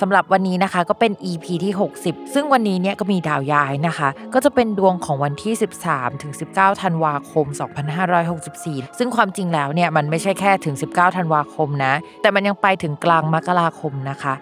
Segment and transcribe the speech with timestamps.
[0.00, 1.72] สำหรับวันนี้นะคะก็เป็น EP ที่
[2.02, 5.54] 60 ซึ่งวันนี้เนี่ยก็มีดาวย้ายนะคะ ก็จะเป็นดวงของวันที่
[5.88, 7.46] 13 ถึง 19 ธันวาคม
[8.22, 14.34] 2564 ซึ่งความจริงแล้วเนี่ยมันไม่ใช่แค่ถึง 19 ธันวาคมนะ แต่มันยังไปถึงกลางมกราคมนะคะ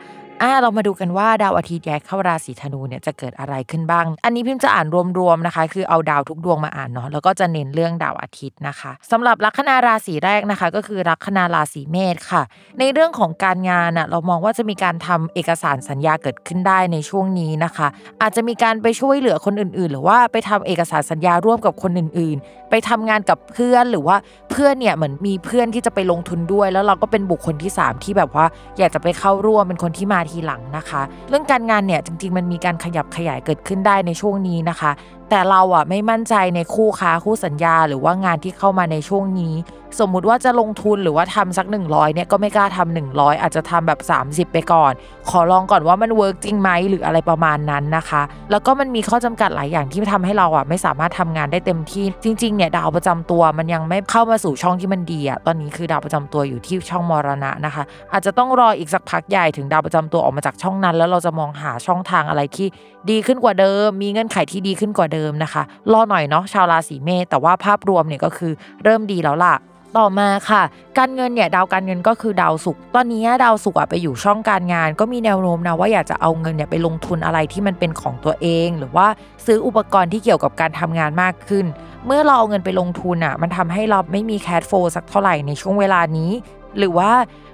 [0.43, 4.87] อ่าเรามาดูกันว่าดาวอาทิตย์ย้ายเข้าราศีธนูเนี่ยจะเกิดอะไรขึ้นบ้าง อันนี้พิมพ์จะอ่าน
[5.19, 12.43] รวมๆนะคะ คือเอาดาวทุกดวงมาอ่านเนาะแล้วก็จะเน้นเรื่องดาวอาทิตย์นะคะสำหรับลัคนาราศีแรกนะคะ ก็คือลัคนาราศีเมษค่ะ
[12.79, 17.89] ในเรื่องของการงานอะเรามองว่าจะมีการทำเอกสารสัญญาเกิดขึ้นได้ในช่วงนี้นะคะ
[18.23, 24.17] อาจจะมีการไปช่วยเหลือคนอื่น ๆ หรือว่าไปทำเอกสารสัญญาร่วมกับคนอื่น ๆ ไปทำงานกับเพื่อนหรือว่า
[24.51, 28.47] เพื่อนเนี่ยเหมือนมีเพื่อนที่จะไปลงทุนด้วย แล้วเราก็เป็นบุคคลที่ 3 ที่แบบว่า
[28.79, 34.91] อยากจะไปเข้าร่วมเป็นคนที่มาทีหลังนะคะ เรื่องการงานเนี่ยจริง ๆ มันมีการขยับขยายเกิดขึ้นได้ในช่วงนี้นะคะ
[35.31, 39.55] แต่เราอะไม่มั่นใจในคู่ค้าคู่สัญญา หรือว่างานที่เข้ามาในช่วงนี้
[40.01, 44.01] สมมุติว่าจะลงทุนหรือว่าทำสัก 100เนี่ยก็ไม่กล้าทำ100 อาจจะทำแบบ
[44.49, 44.93] 30 ไปก่อน
[45.31, 62.67] ขอลองก่อนว่ามันเวิร์กจริงไหมหรืออะไรประมาณนั้นนะคะ แล้วก็มันมีข้อจำกัดหลายอย่างที่ทำให้เราอะไม่สามารถทำงานได้เต็มที่จริงๆเนี่ยดาวประจำตัวมันยังไม่เข้ามาสู่ช่องที่มันดีอะตอนนี้คือดาวประจำตัวอยู่ที่ช่องมรณะนะคะ อาจจะต้องรออีกสักพักใหญ่ถึงดาวประจำตัวออกมาจากช่องนั้น แล้วเราจะมองหาช่องทางอะไรที่
[63.11, 68.53] ดีขึ้นกว่าเดิม มีเงื่อนไขที่ดีขึ้นกว่าเดิมนะคะ รอหน่อยเนาะชาวราศีเมษแต่ว่าภาพรวมเนี่ยก็คือ
[68.85, 69.55] เริ่มดีแล้วล่ะ
[69.99, 70.63] ต่อมาค่ะ
[70.99, 79.07] การเงินเนี่ยดาวการเงินก็คือดาวศุกร์ตอนนี้ดาวศุกร์ไปอยู่ช่องการงาน ก็มีแนวโน้มนะว่าอยากจะเอาเงินเนี่ยไปลงทุนอะไรที่มันเป็นของตัวเอง หรือว่า
[79.47, 81.65] ซื้ออุปกรณ์ที่เกี่ยวกับการทำงานมากขึ้น
[82.07, 86.31] เมื่อเราเอาเงินไปลงทุนอะมันทำให้เราไม่มีแคดโฟสักเท่าไหร่ในช่วงเวลานี้
[86.79, 87.11] หรือว่า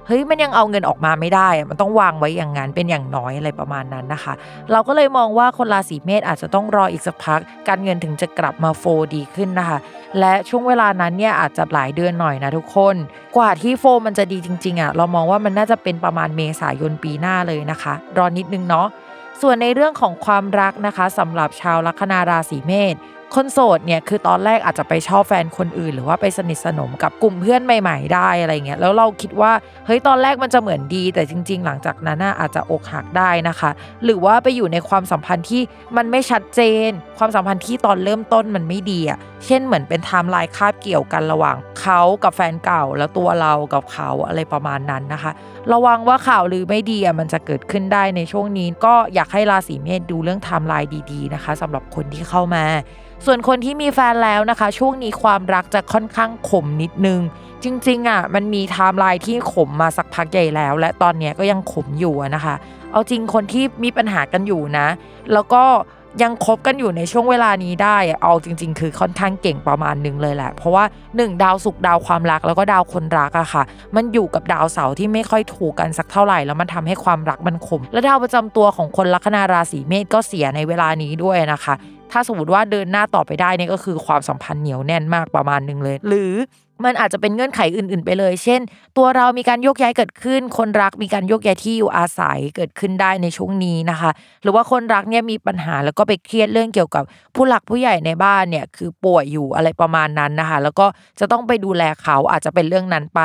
[0.07, 4.35] เฮ้ยมันยังเอาเงินออกมาไม่ได้ มันต้องวางไว้อย่างนั้นเป็นอย่างน้อยอะไรประมาณนั้นนะคะ
[4.73, 8.85] เราก็เลยมองว่าคนราศีเมษอาจจะต้องรออีกสักพัก การเงินถึงจะกลับมาโฟ
[9.15, 9.79] ดีขึ้นนะคะ
[10.19, 12.95] และช่วงเวลานั้นเนี่ยอาจจะหลายเดือนหน่อยนะทุกคน
[13.37, 18.87] กว่าที่โฟมันจะดีจริงๆอะเรามองว่ามันน่าจะเป็นประมาณเมษายนปีหน้าเลยนะคะ รอนิดนึงเนาะ
[19.43, 22.95] ส่วนในเรื่องของความรักนะคะสำหรับชาวลัคนาราศีเมษ
[23.35, 29.53] คนโสดเนี่ยคือตอนแรกอาจจะไปชอบแฟนคนอื่น หรือว่าไปสนิทสนมกับกลุ่มเพื่อนใหม่ ๆ ได้อะไรเงี้ยแล้วเราคิดว่า
[29.87, 33.71] เฮ้ยตอนแรกมันจะเหมือนดี แต่จริง ๆ หลังจากนั้นอาจจะอกหักได้นะคะ
[34.05, 35.63] หรือว่าไปอยู่ในความสัมพันธ์ที่
[35.97, 45.33] มันไม่ชัดเจน ความสัมพันธ์ที่ตอนเริ่มต้นมันไม่ดีอะ เช่นเหมือนเป็นไทม์ไลน์คาบเกี่ยวกันระหว่างเขากับแฟนเก่าแล้วตัวเรากับเขาอะไรประมาณนั้นนะคะ
[45.73, 52.65] ระวังว่าข่าวลือไม่ดีมันจะเกิดขึ้นได้ในช่วงนี้ ก็อยากให้ราศีเมษดูเรื่องไทม์ไลน์ดีๆนะคะสำหรับคนที่เข้ามา
[53.27, 57.21] ส่วนคนที่มีแฟนแล้วนะคะ ช่วงนี้ความรักจะค่อนข้างขมนิดนึง
[57.65, 62.55] จริงๆอะมันมีไทม์ไลน์ที่ขมมาสักพักใหญ่แล้ว และตอนนี้ก็ยังขมอยู่นะคะ
[62.93, 64.87] เอาจริงคนที่มีปัญหากันอยู่นะ
[65.33, 65.65] แล้วก็
[66.23, 73.63] ยังคบกันอยู่ในช่วงเวลานี้ได้ เอาจริง ๆ คือค่อนข้างเก่งประมาณหนึ่งเลยแหละ เพราะว่า 1 ดาวศุกร์ดาวความรักแล้วก็ดาวคนรักอะค่ะ
[73.97, 81.75] มันอยู่กับดาวเสาร์ที่ไม่ค่อยถูกกันสักเท่าไหร่ แล้วมันทำให้ความรักมันขม และดาวประจำตัวของคนลัคนาราศีเมษก็เสียในเวลานี้ด้วยนะคะ
[82.13, 86.33] ถ้าสมมติว่าเดินหน้าต่อไปได้นี่ก็คือความสัมพันธ์เหนียวแน่นมากประมาณหนึ่งเลย หรือ
[86.85, 88.61] มันอาจจะเป็นเงื่อนไขอื่น ๆ ไปเลย เช่น
[88.97, 94.11] ตัวเรามีการโยกย้ายเกิดขึ้น คนรักมีการโยกย้ายที่อยู่อาศัยเกิดขึ้นได้ในช่วงนี้นะคะ
[94.43, 97.05] หรือว่าคนรักเนี่ยมีปัญหาแล้วก็ไปเครียดเรื่องเกี่ยวกับ
[97.35, 100.87] ผู้หลักผู้ใหญ่ในบ้านเนี่ยคือป่วยอยู่อะไรประมาณนั้นนะคะ แล้วก็
[101.21, 103.21] จะต้องไปดูแลเขาอาจจะเป็นเรื่องนั้นไป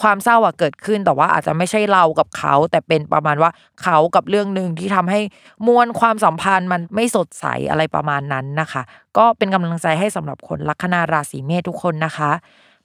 [0.00, 3.50] ความเศร้าอะเกิดขึ้นแต่ว่าอาจจะไม่ใช่เรากับเขา แต่เป็นประมาณว่า
[3.82, 5.20] เขากับเรื่องหนึ่งที่ทำให้
[5.66, 8.82] มวลความสัมพันธ์มันไม่สดใสอะไรประมาณนั้นนะคะ
[9.18, 12.30] ก็เป็นกำลังใจให้สำหรับคนลัคนาราศีเมษทุกคนนะคะ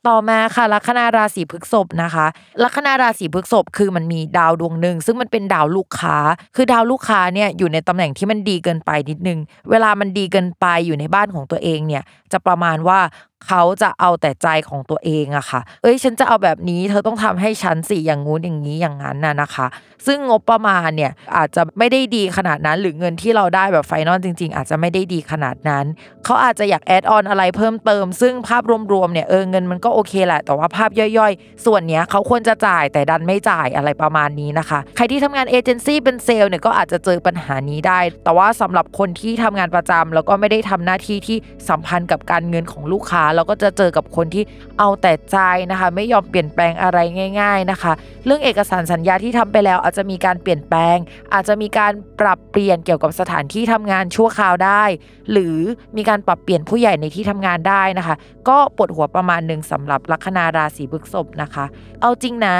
[0.07, 2.25] ต่อมาค่ะลัคนาราศีพฤษภนะคะ
[2.63, 6.17] ลัคนาราศีพฤษภคือมันมีดาวดวงหนึ่งซึ่งมันเป็นดาวลูกค้า
[6.55, 12.99] คือดาวลูกค้าเนี่ยอยู่ในตำแหน่งที่มันดีเกินไปนิดนึง เวลามันดีเกินไปอยู่ในบ้านของตัวเองเนี่ยจะประมาณว่า
[13.47, 19.67] เขาจะเอาแต่ใจของตัวเองอะค่ะ เอ้ยฉันจะเอาแบบนี้ เธอต้องทำให้ฉันสิอย่างงู้นอย่างนี้อย่างนั้นน่ะนะคะ
[20.07, 25.85] ซึ่งงบประมาณเนี่ยอาจจะไม่ได้ดีขนาดนั้นหรือเงินที่เราได้แบบ final จริง ๆ อาจจะไม่ได้ดีขนาดนั้น
[26.25, 28.63] เขาอาจจะอยาก add-on อะไรเพิ่มเติม ซึ่งภาพ
[28.93, 41.37] รวมๆเนี่ยเออเงินมันก็โอเคแหละ แต่ว่าภาพย่อยๆ ส่วนเนี้ยเขาควรจะจ่ายแต่ดันไม่จ่ายอะไรประมาณนี้นะคะ ใครที่ทำงานเอเจนซี่เป็นเซลล์เนี่ยก็อาจจะเจอปัญหานี้ได้ แต่ว่าสำหรับคนที่ทำงานประจำแล้วก็ไม่ได้ทำหน้าที่ที่
[41.69, 44.43] สัมพันธ์กับการเงินของลูกค้าเราก็จะเจอกับคนที่
[44.79, 45.37] เอาแต่ใจ
[45.71, 46.99] นะคะ ไม่ยอมเปลี่ยนแปลงอะไร
[47.41, 47.93] ง่าย ๆนะคะ
[48.25, 50.97] เรื่องเอกสารสัญญาที่ทำไปแล้วอาจจะมีการเปลี่ยนแปลง
[51.33, 54.83] อาจจะมีการปรับเปลี่ยนเกี่ยวกับสถานที่ทำงานชั่วคราวได้
[55.31, 55.57] หรือ
[55.97, 58.15] มีการปรับเปลี่ยนผู้ใหญ่ในที่ทำงานได้นะคะ
[58.49, 61.65] ก็ปวดหัวประมาณหนึ่งสำหรับลัคนาราศีพฤษภนะคะ
[62.01, 62.55] เอาจริงนะ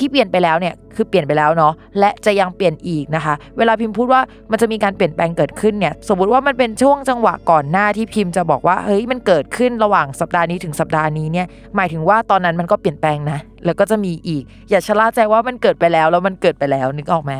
[0.00, 4.20] ที่เปลี่ยนไปแล้วเนี่ยคือเปลี่ยนไปแล้วเนาะและจะยังเปลี่ยนอีกนะคะ เวลาพิมพ์พูดว่า
[4.50, 11.46] มันจะมีการเปลี่ยนแปลงเกิดขึ้นเนี่ยสมมติว่ามันเป็นช่วงจังหวะก่อนหน้าที่พิมพ์จะบอกว่าเฮ้ยมันเกิดขึ้นระหว่างสัปดาห์นี้ถึงสัปดาห์นี้เนี่ย
[11.76, 17.32] หมายถึงว่าตอนนั้นมันก็เปลี่ยนแปลงนะแล้วก็จะมีอีก อย่าชะล่าใจว่ามันเกิดไปแล้วแล้วมันเกิดไปแล้วนึกออกไหม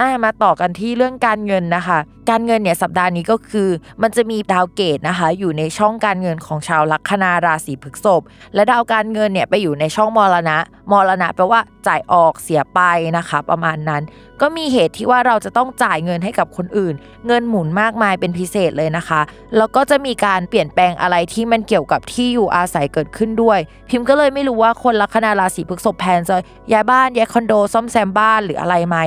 [0.00, 1.98] อ่ามาต่อกันที่เรื่องการเงินนะคะ
[2.30, 3.68] การเงินเนี่ยสัปดาห์นี้ก็คือ
[4.02, 8.22] มันจะมีดาวเกตนะคะ อยู่ในช่องการเงินของชาวลัคนาราศีพฤษภ
[8.54, 10.58] และดาวการเงินเนี่ยไปอยู่ในช่องมรณะ
[10.90, 12.80] มรณะแปลว่าจ่ายออกเสียไป
[13.18, 14.02] นะคะ ประมาณนั้น
[14.40, 16.94] ก็มีเหตุที่ว่าเราจะต้องจ่ายเงินให้กับคนอื่น
[17.26, 19.20] เงินหมุนมากมายเป็นพิเศษเลยนะคะ
[19.56, 26.36] แล้วก็จะมีการเปลี่ยนแปลงอะไรที่มันเกี่ยวกับที่อยู่อาศัยเกิดขึ้นด้วย พิมพ์ก็เลยไม่รู้ว่าคนลัคนาราศีพฤษภแพนจะ
[26.72, 28.98] ย้ายบ้านย้ายคอนโดซ่อมแซมบ้านหรืออะไรไหม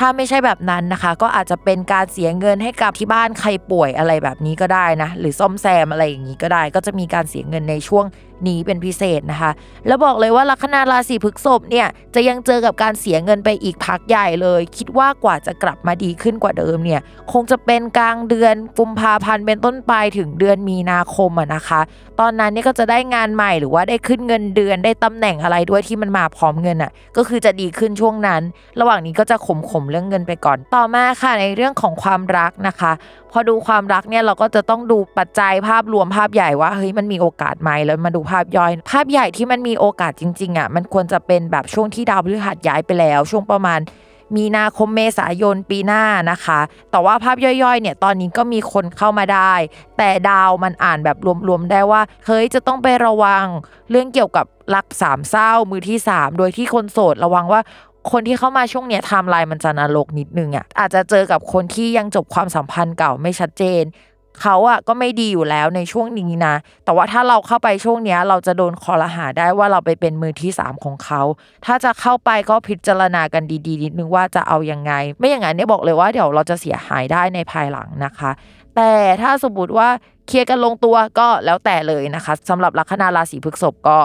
[0.00, 8.04] ถ้าไม่ใช่แบบนั้นนะคะ ก็อาจจะเป็นการเสียเงินให้กับที่บ้านใครป่วยอะไรแบบนี้ก็ได้นะ หรือซ่อมแซมอะไรอย่างนี้ก็ได้ ก็จะมีการเสียเงินในช่วง
[8.48, 9.50] นี้เป็นพิเศษนะคะ
[9.86, 17.00] แล้วบอกเลยว่าลัคนาราศีพฤษภเนี่ยจะยังเจอกับการเสียเงินไปอีกพักใหญ่เลย คิดว่ากว่าจะกลับมาดีขึ้นกว่าเดิมเนี่ย
[17.32, 21.80] คงจะเป็นกลางเดือนกุมภาพันธ์เป็นต้นไปถึงเดือนมีนาคมอะนะคะ
[22.20, 28.42] ตอนนั้นเนี่ยก็จะได้งานใหม่หรือว่าได้ขึ้นเงินเดือนได้ตำแหน่งอะไรด้วยที่มันมาพร้อมเงินอะก็คือจะดีขึ้นช่วงนั้น
[28.80, 32.92] ระหว่างนี้ก็จะขมๆเรื่องเงินไปก่อนต่อมาค่ะในเรื่องของความรักนะคะ
[33.32, 43.80] พอดูความรักเนี่ยเราก็จะต้องดูปัจจัยภาพรวมภาพใหญ่ว่าเฮ้ยมันมีโอกาสไหมแล้วมาดูภาพย่อย ภาพใหญ่ที่มันมีโอกาสจริงๆอะมันควรจะเป็นแบบช่วงที่ดาวพฤหัสย้ายไปแล้ว ช่วงประมาณ
[44.36, 49.52] มีนาคมเมษายนปีหน้านะคะ แต่ว่าภาพย่อยๆ เนี่ยตอนนี้ก็มีคนเข้ามาได้
[49.98, 51.16] แต่ดาวมันอ่านแบบ
[51.48, 53.46] รวมๆได้ว่า เฮ้ยจะต้องไประวัง
[53.90, 57.60] เรื่องเกี่ยวกับรักสามเศร้ามือที่สามโดยที่คนโสดระวังว่า
[58.10, 63.82] คนที่เข้ามาช่วงเนี้ยไทม์ไลน์มันจะนรกนิดนึงอะอาจจะเจอกับคนที่ยังจบความสัมพันธ์เก่าไม่ชัดเจน
[64.42, 66.54] เขาอะก็ไม่ดีอยู่แล้วในช่วงนี้นะ
[66.84, 71.22] แต่ว่าถ้าเราเข้าไปช่วงนี้เราจะโดนคอรหาได้ว่าเราไปเป็นมือที่สามของเขา
[71.64, 78.30] ถ้าจะเข้าไปก็พิจารณากันดีๆนิดนึงว่าจะเอายังไง ไม่อย่างนั้นเนี่ยบอกเลยว่าเดี๋ยวเราจะเสียหายได้ในภายหลังนะคะ
[78.76, 78.92] แต่
[79.22, 79.88] ถ้าสมมติว่า
[80.26, 83.98] เคลียร์กันลงตัวก็แล้วแต่เลยนะคะสำหรับลัคนาราศีพฤษภก็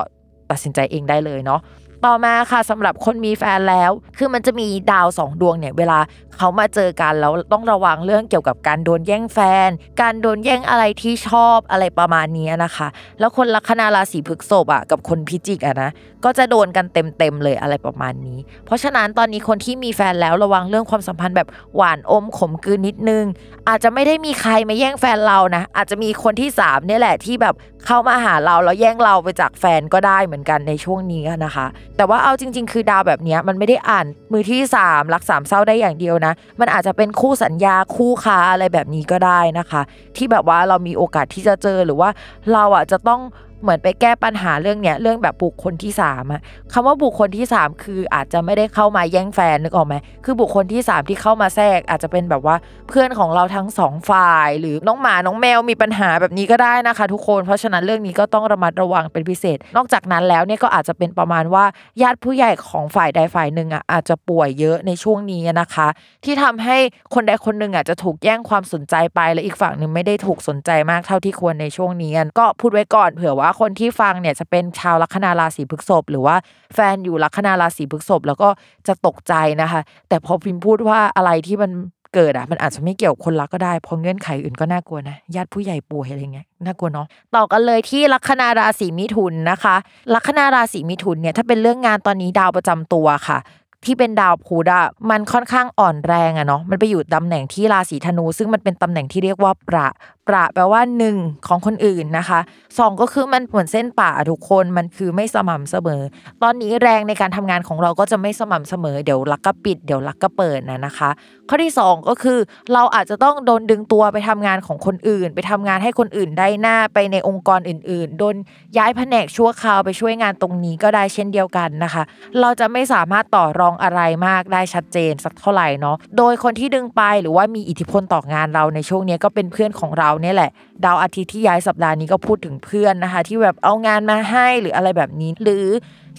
[0.52, 1.60] ตัดสินใจเองได้เลยเนาะ
[2.06, 6.00] ต่อมาค่ะสำหรับคนมีแฟนแล้ว คือมันจะมีดาวสองดวงเนี่ยเวลา
[6.38, 9.70] เขามาเจอกันแล้วต้องระวังเรื่องเกี่ยวกับการโดนแย่งแฟน
[10.02, 12.88] การโดนแย่งอะไรที่ชอบอะไรประมาณนี้นะคะ
[13.20, 15.90] แล้วคนลัคนาราศีพฤกษภอะกับคนพิจิกอะนะ
[16.24, 23.26] ก็จะโดนกันเต็มๆเลยอะไรประมาณนี้ เพราะฉะนั้นตอนนี้คนที่มีแฟนแล้วระวังเรื่องความสัมพันธ์แบบหวานอมขมกืนนิดนึง
[23.70, 27.56] อาจจะไม่ได้มีใครมาแย่งแฟนเรานะอาจจะมีคนที่สามเนี่ยแหละที่แบบ
[27.86, 31.66] เข้ามาหาเราแล้วแย่งเราไปจากแฟนก็ได้เหมือนกันในช่วงนี้นะคะ
[31.98, 39.82] แต่ว่าเอาจริง ๆ คือดาวแบบนี้มันไม่ได้อ่านมือที่สามรักสามเศร้าได้อย่างเดียวนะ มันอาจจะเป็นคู่สัญญาคู่ค้าอะไรแบบนี้ก็ได้นะคะ
[40.16, 42.10] ที่แบบว่าเรามีโอกาสที่จะเจอหรือว่า
[42.54, 43.22] เราอะจะต้อง
[43.62, 46.42] เหมือนไปแก้ปัญหาเรื่องเนี้ยเรื่องแบบบุคคลที่สามอะ
[46.74, 52.56] คำว่าบุคคลที่สามคืออาจจะไม่ได้เข้ามาแย่งแฟนนึกออกไหมคือบุคคลที่สามที่เข้ามาแทรกอาจจะเป็นแบบว่า
[52.90, 61.66] เพื่อนของเราทั้งสองฝ่าย หรือน้องหมาน้องแมวมีปัญหาแบบนี้ก็ได้นะคะ ทุกคนเพราะฉะนั้นเรื่องนี้ก็ต้องระมัดระวังเป็นพิเศษ นอกจากนั้นแล้วเนี่ยก็อาจจะเป็นประมาณว่า
[62.02, 65.88] ญาติผู้ใหญ่ของฝ่ายใดฝ่ายหนึ่งอะอาจจะป่วยเยอะในช่วงนี้นะคะ
[66.26, 66.78] ที่ทำให้
[67.14, 76.36] คนใดคนหนึ่งอะจะถูกแย่งความสนใจไป และอีกฝั่งหนึ่งไม่ได้ถูกสนใจมากเท่าที่ควรในช่วงนี้ก็พูดไว้ก่อนเผื่อว่าคนที่ฟังเนี่ยจะเป็นชาวลัคนาราศีพฤษภหรือว่า
[76.74, 78.50] แฟนอยู่ลัคนาราศีพฤษภแล้วก็
[78.88, 81.72] จะตกใจนะคะ แต่พอพิมพ์พูดว่าอะไรที่มัน
[82.14, 89.76] เกิดอะมันอาจจะไม่เกี่ยวคนรักก็ได้เพราะเงื่อนไขอื่นก็น่ากลัวนะญาติผู้ใหญ่ป่วยอะไรเงี้ยน่ากลัวเนาะต่อกันเลยที่ลัคนาราศีมิถุนนะคะ
[90.16, 93.38] ลัคนาราศีมิถุนเนี่ยถ้าเป็นเรื่องงานตอนนี้ดาวประจำตัวค่ะ
[93.86, 99.88] ที่เป็นดาวพุธอะมันค่อนข้างอ่อนแรงอะเนาะมันไปอยู่ตำแหน่งที่ราศีธนู ซึ่งมันเป็นตำแหน่งที่เรียกว่าประ
[100.28, 102.40] ประแปลว่าหนึ่งของคนอื่นนะคะ
[102.80, 106.02] สองก็คือมันเหมือนเส้นป่าทุกคนมันคือไม่สม่ำเสมอ
[106.44, 111.10] ตอนนี้แรงในการทำงานของเราก็จะไม่สม่ำเสมอเดี๋ยวลักก็ปิดเดี๋ยวลักก็เปิดนะนะคะ
[111.50, 112.40] ข้อที่สองก็คือ
[112.74, 118.36] เราอาจจะต้องโดนดึงตัวไปทำงานของคนอื่น ไปทำงานให้คนอื่นได้หน้าไปในองค์กรอื่น ๆ โดน
[118.78, 122.04] ย้ายแผนกชั่วคราวไปช่วยงานตรงนี้ก็ได้เช่นเดียวกันนะคะ
[122.40, 130.52] เราจะไม่สามารถต่อรององอะไรมากได้ชัดเจนสักเท่าไหร่เนาะโดยคนที่ดึงไปหรือว่ามีอิทธิพลต่องานเราในช่วงนี้ก็เป็นเพื่อนของเราเนี่ยแหละ
[130.86, 135.66] ดาวอาทิตย์ที่ย้ายสัปดาห์นี้ก็พูดถึงเพื่อนนะคะ ที่แบบเอางานมาให้หรืออะไรแบบนี้ หรือ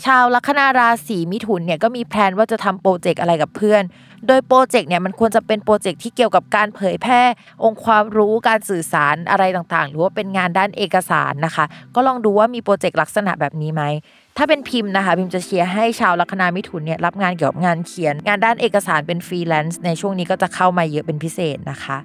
[0.04, 3.82] ชาวลัคนาราศีมิถุนเนี่ยก็มีแพลนว่าจะทำ project อะไรกับเพื่อน
[4.26, 7.22] โดย project เนี่ยมันควรจะเป็น project ที่เกี่ยวกับการเผยแพร่
[7.64, 13.82] องค์ความรู้การสื่อสารอะไรต่างๆ หรือว่าเป็นงานด้านเอกสารนะคะ ก็ลองดูว่ามี project ลักษณะแบบนี้ไหม
[14.36, 21.98] ถ้าเป็นพิมพ์นะคะพิมพ์จะเชียร์ให้ชาวลัคนามิถุนเนี่ยรับงานเกี่ยวกับงานเขียน งานด้านเอกสารเป็นฟรีแลนซ์ในช่วงนี้ก็จะเข้ามาเยอะเป็นพิเศษนะคะ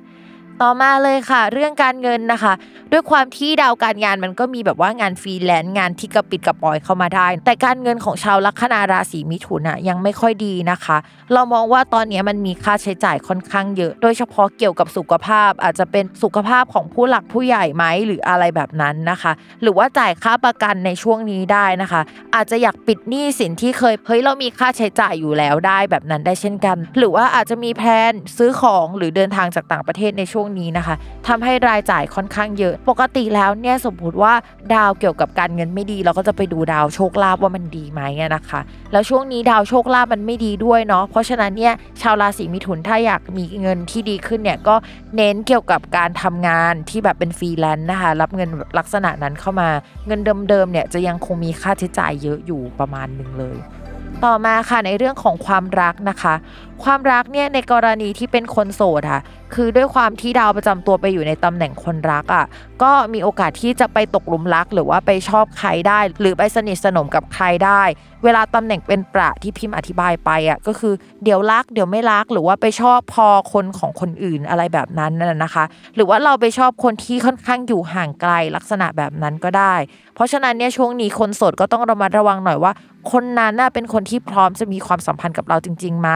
[0.62, 2.54] ต่อมาเลยค่ะ เรื่องการเงินนะคะ
[2.92, 10.98] ด้วยความที่ดาวการงานมันก็มีแบบว่างานฟรีแลนซ์งานที่กะปริบกะปรอยเข้ามาได้ แต่การเงินของชาวลัคนาราศีมิถุนอะยังไม่ค่อยดีนะคะ
[11.34, 22.02] เรามองว่าตอนนี้มันมีค่าใช้จ่ายค่อนข้างเยอะ โดยเฉพาะเกี่ยวกับสุขภาพ อาจจะเป็นสุขภาพของผู้หลักผู้ใหญ่ไหมหรืออะไรแบบนั้นนะคะ หรือว่าจ่ายค่าประกันในช่วงนี้ได้นะคะ
[22.36, 30.96] อาจจะอยากปิดหนี้สินที่เคยเฮ้ยเรามีค่าใช้จ่ายอยู่แล้วได้แบบนั้นได้เช่นกัน หรือว่าอาจจะมีแพลนซื้อของหรือเดินทางจากต่างประเทศในช่วงนี้นะคะ
[31.28, 34.34] ทำให้รายจ่ายค่อนข้างเยอะ ปกติแล้วเนี่ยสมมติว่า
[34.74, 38.02] ดาวเกี่ยวกับการเงินไม่ดี เราก็จะไปดูดาวโชคลาภว่ามันดีไหม
[38.36, 38.60] นะคะ
[38.92, 44.76] แล้วช่วงนี้ดาวโชคลาภมันไม่ดีด้วยเนาะเพราะฉะนั้นเนี่ยชาวราศีมิถุนถ้าอยากมีเงินที่ดีขึ้นเนี่ยก็
[45.16, 49.70] เน้นเกี่ยวกับการทำงานที่แบบเป็นฟรีแลนซ์นะคะรับเงินลักษณะนั้นเข้ามา
[50.08, 53.58] เงินเดิมๆเนี่ยจะยังคงมีค่าใช้จ่ายเยอะอยู่ประมาณหนึ่งเลย
[54.26, 56.34] ต่อมาค่ะในเรื่องของความรักนะคะ
[56.84, 59.22] ความรักเนี่ยในกรณีที่เป็นคนโสดค่ะ
[59.56, 62.46] คือด้วยความที่ดาวประจำตัวไปอยู่ในตำแหน่งคนรักอะ
[62.84, 67.82] ก็มีโอกาสที่จะไปตกหลุมรักหรือว่าไปชอบใครได้ หรือไปสนิทสนมกับใครได้
[68.24, 70.94] เวลาตำแหน่งเป็นประที่พิมพ์อธิบายไปอะก็คือ
[71.24, 75.64] เดี๋ยวรักเดี๋ยวไม่รักหรือว่าไปชอบพอคนของคนอื่นอะไรแบบนั้นน่ะนะคะ
[75.96, 79.74] หรือว่าเราไปชอบคนที่ค่อนข้างอยู่ห่างไกลลักษณะแบบนั้นก็ได้
[80.16, 82.72] เพราะฉะนั้นเนี่ยช่วงนี้คนโสดก็ต้องระมัดระวังหน่อยว่า
[83.12, 86.10] คนนั้นน่ะเป็นคนที่พร้อมจะมีความสัมพันธ์กับเราจริงๆไหม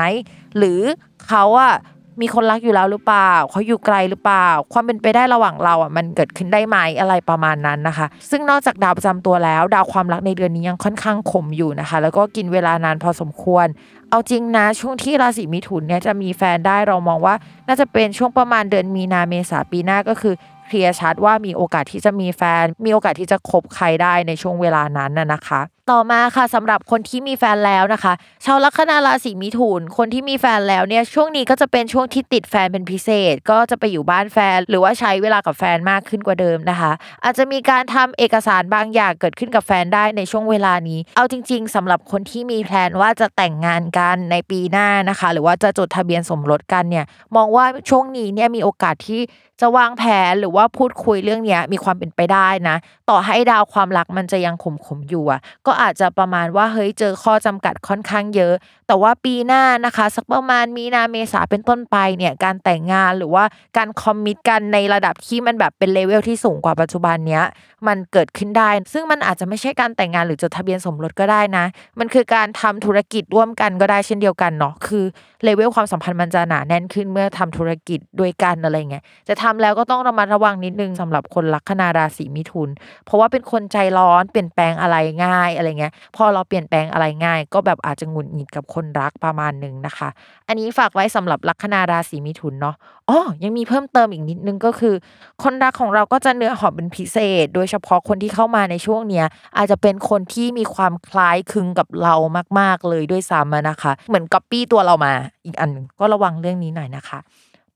[0.58, 0.82] หรือ
[1.28, 1.76] เขาอะ
[2.22, 13.68] มีคนรักอยู่แล้วหรือเปล่าเขาอยู่ไกลหรือเปล่า ความเป็นไปได้ระหว่างเราอะมันเกิดขึ้นได้ไหมอะไรประมาณนั้นนะคะ ซึ่งนอกจากดาวประจำตัวแล้ว ดาวความรักในเดือนนี้ยังค่อนข้างขมอยู่นะคะ แล้วก็กินเวลานานพอสมควร
[14.10, 17.36] เอาจริงนะช่วงที่ราศีมิถุนเนี่ยจะมีแฟนได้เรามองว่า
[17.68, 20.34] น่าจะเป็นช่วงประมาณเดือนมีนาเมษาปีหน้าก็คือ
[20.66, 28.14] เคลียร์ชัดว่ามีโอกาสที่จะมีแฟน มีโอกาสที่จะคบใครได้ในช่วงเวลานั้นน่ะนะคะต่อมาค่ะสำหรับคนที่มีแฟนแล้วนะคะ
[28.46, 36.92] ชาวลัคนาราศีมิถุนคนที่มีแฟนแล้วเนี่ยช่วงนี้ก็จะเป็นช่วงที่ติดแฟนเป็นพิเศษ ก็จะไปอยู่บ้านแฟน หรือว่าใช้เวลากับแฟนมากขึ้นกว่าเดิมนะคะ
[37.24, 49.22] อาจจะมีการทำเอกสารบางอย่างเกิดขึ้นกับแฟนได้ในช่วงเวลานี้ เอาจริง ๆสำหรับคนที่มีแพลนว่าจะแต่งงานกันในปีหน้านะคะ หรือว่าจะจดทะเบียนสมรสกันเนี่ยมองว่าช่วงนี้เนี่ยมีโอกาสที่
[49.62, 52.76] จะวางแผนหรือว่าพูดคุยเรื่องเนี้ยมีความเป็นไปได้นะ
[53.10, 54.66] ต่อให้ดาวความรักมันจะยังข
[54.98, 58.54] มๆอยู่อะก็็อาจจะประมาณว่าเฮ้ยเจอข้อจำกัดค่อนข้างเยอะ
[58.88, 63.44] แต่ว่าปีหน้านะคะสักประมาณมีนาเมษาเป็นต้นไปเนี่ยการแต่งงานหรือว่า
[63.78, 67.44] การคอมมิตกันในระดับที่มันแบบเป็นเลเวลที่สูงกว่าปัจจุบันเนี้ย
[67.88, 71.66] มันเกิดขึ้นได้ ซึ่งมันอาจจะไม่ใช่การแต่งงานหรือจดทะเบียนสมรสก็ได้นะ
[72.00, 75.06] มันคือการทำธุรกิจร่วมกันก็ได้เช่นเดียวกันเนาะคือ
[75.44, 82.70] เลเวลความสัมพันธ์มันจะหนาแน่นขึ้นเมื่อทำธุรกิจด้วยกันอะไรเงี้ยจะทำแล้วก็ต้องระมัดระวังนิดนึงสำหรับคนลัคนาราศีมิถุน
[83.06, 90.10] เพราะว่าเป็นคนใจร้อนเปลี่ยนแปลงอะไรง่ายอะไรเงี้ย พอเราเปลี่ยนแปลงอะไรง่าย ก็แบบอาจจะหงุดหงิดกับคนรักประมาณนึงนะคะ
[90.48, 92.76] อันนี้ฝากไว้สำหรับลัคนาราศีมิถุนเนาะ
[93.10, 94.96] อ๋อยังมีเพิ่มเติมอีกนิดนึงก็คือ
[95.44, 99.26] คนรักของเราก็จะเนื้อหอมเป็นพิเศษ โดยเฉพาะคนที่เข้ามาในช่วงเนี้ย
[99.58, 102.16] อาจจะเป็นคนที่มีความคล้ายคลึงกับเรา
[102.60, 105.14] มาก ๆเลยด้วยซ้ำนะคะ เหมือนก๊อปปี้ตัวเรามา
[105.46, 107.20] อีกอันก็ระวังเรื่องนี้หน่อยนะคะ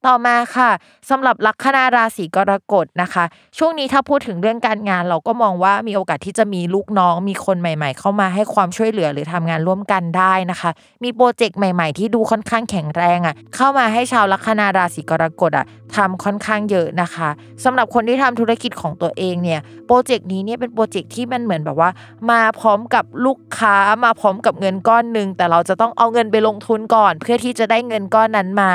[0.06, 0.72] ต่อมาค่ะ
[1.10, 3.24] สำหรับลัคนาราศีกรกฎนะคะ
[3.58, 10.72] ช่วงนี้ถ้าพูดถึงเรื่องการงาน เราก็มองว่ามีโอกาสที่จะมีลูกน้อง มีคนใหม่ ๆ เข้ามาให้ความช่วยเหลือหรือทำงานร่วมกันได้นะคะ
[11.04, 17.30] มีโปรเจกต์ใหม่ ๆ ที่ดูค่อนข้างแข็งแรงอะเข้ามาให้ชาวลัคนาราศีกรกฎอะทำค่อนข้างเยอะนะคะ
[17.64, 21.90] สำหรับคนที่ทำธุรกิจของตัวเองเนี่ยโปรเจกต์นี้เนี่ยเป็นโปรเจกต์ที่มันเหมือนแบบว่า
[22.32, 28.72] มาพร้อมกับลูกค้ามาพร้อมกับเงินก้อนหนึ่งแต่เราจะต้องเอาเงินไปลงทุนก่อน เพื่อที่จะได้เงินก้อนนั้นมา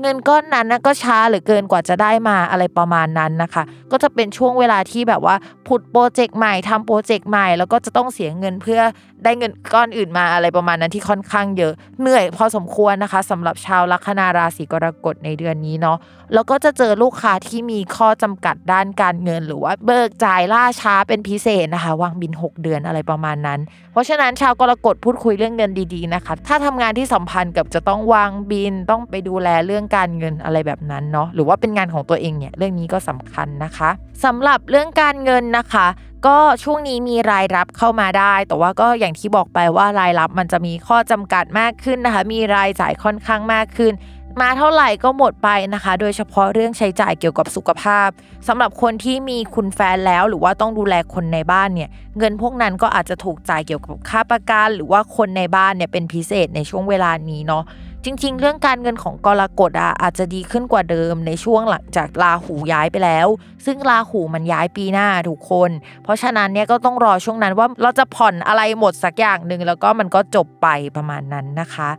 [0.00, 3.62] เงินก้อนนั้นนะก็ช้าหลือเกินกว่าจะได้มาอะไรประมาณนั้นนะคะ
[3.92, 5.36] ก็จะเป็นช่วงเวลาที่แบบว่า
[5.68, 8.80] ผุดโปรเจกต์ใหม่ทำโปรเจกต์ใหม่ แล้วก็จะต้องเสียเงินเพื่อ
[9.24, 15.98] ได้เงินก้อนอื่นมาอะไรประมาณนั้นที่ค่อนข้างเยอะเหนื่อยพอสมควรนะคะสำหรับชาวลัคนาราศีกรกฎในเดือนนี้เนาะ
[16.34, 23.60] แล้วก็จะเจอลูกค้าที่มีข้อจำกัดด้านการเงิน หรือว่าเบิกจ่ายล่าช้าเป็นพิเศษนะคะ วางบิน 6 เดือนอะไรประมาณนั้น
[23.92, 33.90] เพราะฉะนั้นชาวกรกฎพูดคุยเรื่องเงินดีๆนะคะ ถ้าทำงานที่สัมพันธ์กับจะต้องวางบินต้องไปดูแลเรื่องการเงินอะไรแบบนั้นเนาะหรือว่าเป็นงานของตัวเองเนี่ยเรื่องนี้ก็สำคัญนะคะ
[34.24, 35.86] สำหรับเรื่องการเงินนะคะ
[36.26, 43.92] ก็ช่วงนี้มีรายรับเข้ามาได้ แต่ว่าก็อย่างที่บอกไปว่ารายรับมันจะมีข้อจำกัดมากขึ้นนะคะ มีรายจ่ายค่อนข้างมากขึ้น
[44.40, 48.08] มาเท่าไหร่ก็หมดไปนะคะ โดยเฉพาะเรื่องใช้จ่ายเกี่ยวกับสุขภาพ
[48.48, 57.64] สำหรับคนที่มีคุณแฟนแล้ว หรือว่าต้องดูแลคนในบ้านเนี่ย เงินพวกนั้นก็อาจจะถูกจ่ายเกี่ยวกับค่าประกันหรือว่าคนในบ้านเนี่ยเป็นพิเศษในช่วงเวลานี้เนาะ
[58.04, 63.28] จริง ๆ เรื่องการเงินของกรกฎอะอาจจะดีขึ้นกว่าเดิมในช่วงหลังจากลาหูย้ายไปแล้ว
[63.66, 65.70] ซึ่งลาหูมันย้ายปีหน้าทุกคน
[66.02, 71.90] เพราะฉะนั้นเนี่ยก็ต้องรอช่วงนั้นว่าเราจะผ่อนอะไรหมดสักอย่างหนึ่งแล้วก็มันก็จบไปประมาณนั้นนะคะ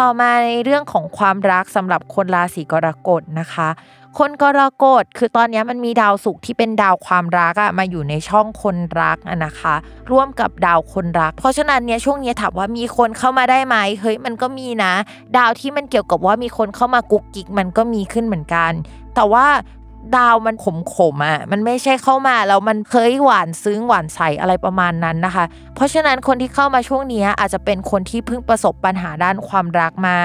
[0.00, 3.68] ต่อมาในเรื่องของความรักสำหรับคนราศีกรกฎนะคะ
[4.18, 9.74] คนกรกฎคือตอนนี้มันมีดาวศุกร์ที่เป็นดาวความรักอะมาอยู่ในช่องคนรักอะนะคะ
[10.10, 14.92] ร่วมกับดาวคนรัก เพราะฉะนั้นเนี่ยช่วงนี้ถามว่ามีคนเข้ามาได้ไหมเฮ้ยมันก็มีนะ
[15.36, 18.72] ดาวที่มันเกี่ยวกับว่ามีคนเข้ามากุกกิกมันก็มีขึ้นเหมือนกัน
[19.14, 19.46] แต่ว่า
[20.16, 25.44] ดาวมันขมขมอะมันไม่ใช่เข้ามาแล้วมันเคยหวานซึ้งหวานใสอะไรประมาณนั้นนะคะ
[25.74, 30.18] เพราะฉะนั้นคนที่เข้ามาช่วงนี้อาจจะเป็นคนที่เพิ่งประสบปัญหาด้านความรักมา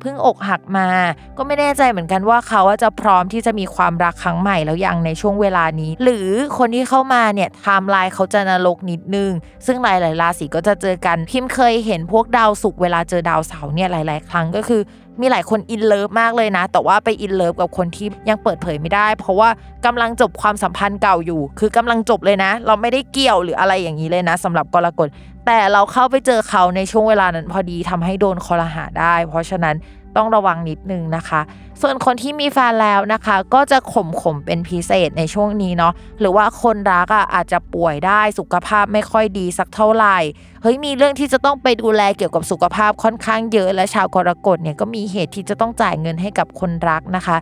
[0.00, 0.88] เพิ่งอกหักมา
[1.36, 6.28] ก็ไม่แน่ใจเหมือนกันว่าเขาจะพร้อมที่จะมีความรักครั้งใหม่แล้วยังในช่วงเวลานี้ หรือ
[6.58, 9.30] คนที่เข้ามาเนี่ยไทม์ไลน์เขาจะนรกนิดนึง
[9.66, 14.82] ซึ่งหลาย ๆ ราศีก็จะเจอกันพิมเคยเห็นพวกดาวศุกร์เวลาเจอดาวเสาร์เนี่ยหลาย ๆ ครั้งก็คือ
[15.20, 19.48] มีหลายคน in love มากเลยนะ แต่ว่าไป in love กับคนที่ยังเปิดเผยไม่ได้ เพราะว่า
[19.86, 25.08] กำลังจบความสัมพันธ์เก่าอยู่ คือกำลังจบเลยนะ เราไม่ได้เกี่ยวหรืออะไรอย่างนี้เลยนะสำหรับกรกฎ
[25.46, 29.76] แต่เราเข้าไปเจอเขาในช่วงเวลานั้นพอดีทำให้โดนคอรหาได้ เพราะฉะนั้น
[30.18, 31.40] ต้องระวังนิดนึงนะคะ
[31.82, 40.16] ส่วนคนที่มีแฟนแล้วนะคะ ก็จะข่มข่มเป็นพิเศษในช่วงนี้เนาะหรือว่าคนรักอะอาจจะป่วยได้สุขภาพไม่ค่อยดีสักเท่าไหร่
[40.62, 47.36] เฮ้ยมีเรื่องที่จะต้องไปดูแลเกี่ยวกับสุขภาพค่อนข้างเยอะ และชาวกรกฎเนี่ยก็มีเหตุที่จะต้องจ่ายเงินให้กับคนรักนะคะ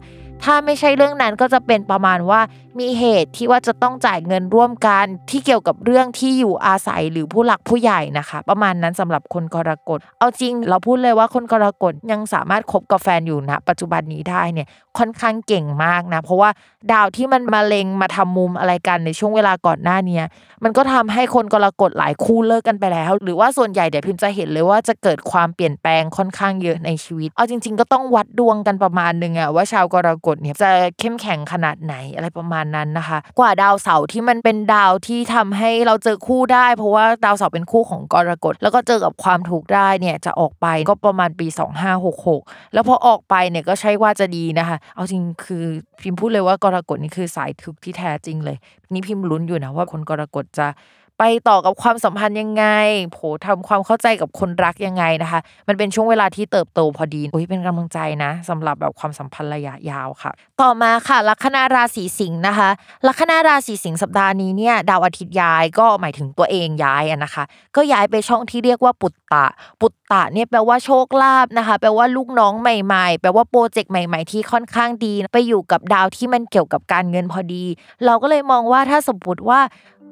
[0.44, 2.40] ถ้าไม่ใช่เรื่องนั้นก็จะเป็นประมาณว่า
[2.78, 14.66] มีเหตุที่ว่าจะต้องจ่ายเงินร่วมกันที่เกี่ยวกับเรื่องที่อยู่อาศัยหรือผู้หลักผู้ใหญ่นะคะ ประมาณนั้นสำหรับคนกรกฎ เอาจริงเราพูดเลยว่าคนกรกฎยังสามารถคบกับแฟนอยู่นะ ปัจจุบันนี้ได้เนี่ย
[14.98, 16.50] ค่อนข้างเก่งมากนะ เพราะว่า
[16.92, 20.20] ดาวที่มันมาเลงมาทำมุมอะไรกันในช่วงเวลาก่อนหน้านี้
[20.64, 41.46] มันก็ทำให้คนกรกฎหลายคู่เลิกกันไปแล้ว หรือว่าส่วนใหญ่เดี๋ยวพิมจะเห็นเลยว่าจะเกิดความเปลี่ยนแปลงค่อนข้างเยอะในชีวิต เอาจริง ๆ ก็ต้องวัดดวงกันประมาณนึงอะว่าชาวกรกฎเนี่ยจะเข้มแข็งขนาดไหนอะไรประมาณนั้นนะคะ กว่าดาวเสาร์ที่มันเป็นดาวที่ทำให้เราเจอคู่ได้ เพราะว่าดาวเสาร์เป็นคู่ของกรกฎแล้วก็เจอกับความถูกได้เนี่ยจะออกไปก็ประมาณปี
[42.10, 45.64] 2566 แล้วพอออกไปเนี่ยก็ใช่ว่าจะดีนะคะ เอาจริงคือ
[46.02, 48.56] พิมพ์พูดเลยว่ากรกฎนี่คือสายทุกที่แท้จริงเลย
[48.92, 50.66] นี่พิมพ์ลุ้นอยู่นะว่าคนกรกฎจะ
[51.18, 52.64] ไปต่อกับความสัมพันธ์ยังไง
[53.12, 62.68] โผทำความเข้าใจกับคนรักยังไงนะคะ มันเป็นช่วงเวลาที่เติบโตพอดีโอ้ยเป็นกำลังใจนะสำหรับแบบความสัมพันธ์ระยะยาวค่ะ ต่อมาค่ะ ลัคนาราศีสิงห์นะคะ
[63.06, 67.44] ลัคนาราศีสิงห์สัปดาห์นี้เนี่ยดาวอาทิตย์ย้ายก็หมายถึงตัวเองย้ายนะคะ
[67.76, 69.46] ก็ย้ายไปช่องที่เรียกว่าปุตตะ
[69.80, 77.64] ปุตตะเนี่ยแปลว่าโชคลาภนะคะ แปลว่าลูกน้องใหม่ ๆ แปลว่าโปรเจกต์ใหม่ ๆ ที่ค่อนข้างดี ไปอยู่กับดาวที่มันเกี่ยวกับการเงินพอดี
[78.04, 79.60] เราก็เลยมองว่าถ้าสมมติว่า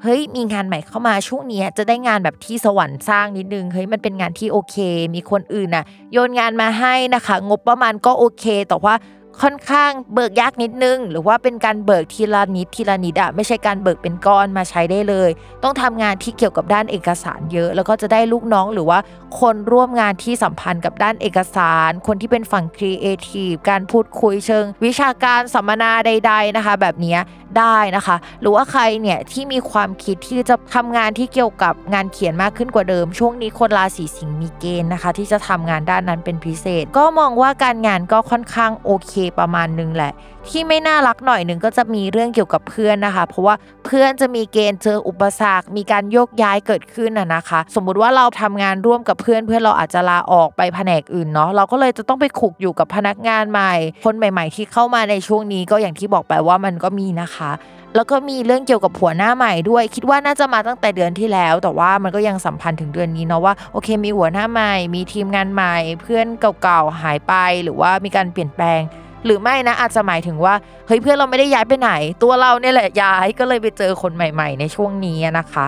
[0.02, 4.76] เฮ้ยมีงานใหม่เข้ามาช่วงนี้จะได้งานแบบที่สวรรค์สร้างนิดนึงเฮ้ยมันเป็นงานที่โอเค
[5.14, 8.94] มีคนอื่นน่ะ โยนงานมาให้นะคะ งบประมาณก็โอเค แต่ว่า
[9.42, 15.30] ค่อนข้างเบิกยากนิดนึง หรือว่าเป็นการเบิกทีละนิดทีละนิดอะไม่ใช่การเบิกเป็นก้อนมาใช้ได้เลย
[15.62, 18.98] ต้องทำงานที่เกี่ยวกับด้านเอกสารเยอะ แล้วก็จะได้ลูกน้องหรือว่า
[19.40, 27.16] คนร่วมงานที่สัมพันธ์กับด้านเอกสาร คนที่เป็นฝั่งครีเอทีฟการพูดคุยเชิง วิชาการสัมมนาใด ๆนะคะ แบบนี้
[27.58, 40.12] ได้นะคะ หรือว่าใครเนี่ยที่มีความคิดที่จะทำงานที่เกี่ยวกับงานเขียนมากขึ้นกว่าเดิม ช่วงนี้คนราศีสิงห์มีเกณฑ์นะคะ ที่จะทำงานด้านนั้นเป็นพิเศษ ก็มองว่าการงานก็ค่อนข้างโอเคประมาณนึงแหละ
[40.48, 43.54] ที่ไม่น่ารักหน่อยหนึ่งก็จะมีเรื่องเกี่ยวกับเพื่อนนะคะ เพราะว่า
[43.86, 57.52] เพื่อนจะมีเกณฑ์เจออุปสรรค มีการโยกย้ายเกิดขึ้นนะนะคะ สมมุติว่าเราทำงานร่วมกับเพื่อนเพื่อนเราอาจจะลาออกไปแผนกอื่นเนาะเราก็เลยจะต้องไปขุกอยู่กับพนักงานใหม่ คนใหม่ ๆ ที่เข้ามาในช่วงนี้ก็อย่างที่บอกไปว่ามันก็มีนะคะ
[57.96, 66.26] แล้วก็มีเรื่องเกี่ยวกับผัวหน้าใหม่ด้วย คิดว่าน่าจะมาตั้งแต่เดือนที่แล้ว แต่ว่ามันก็ยังสัมพันธ์ถึงเดือนนี้เนาะว่าโอเคมีหัวหน้าใหม่ มีทีมงานใหม่ เพื่อน
[66.62, 67.32] เก่าๆหายไป
[67.62, 68.80] หรือว่ามีการเปลี่ยนแปลง
[69.24, 70.54] หรือไม่นะอาจจะหมายถึงว่า
[70.86, 75.66] เฮ้ยเพื่อนเราไม่ได้ย้ายไปไหน ตัวเราเนี่ยแหละย้ายก็เลยไปเจอคนใหม่ ๆ ในช่วงนี้นะคะ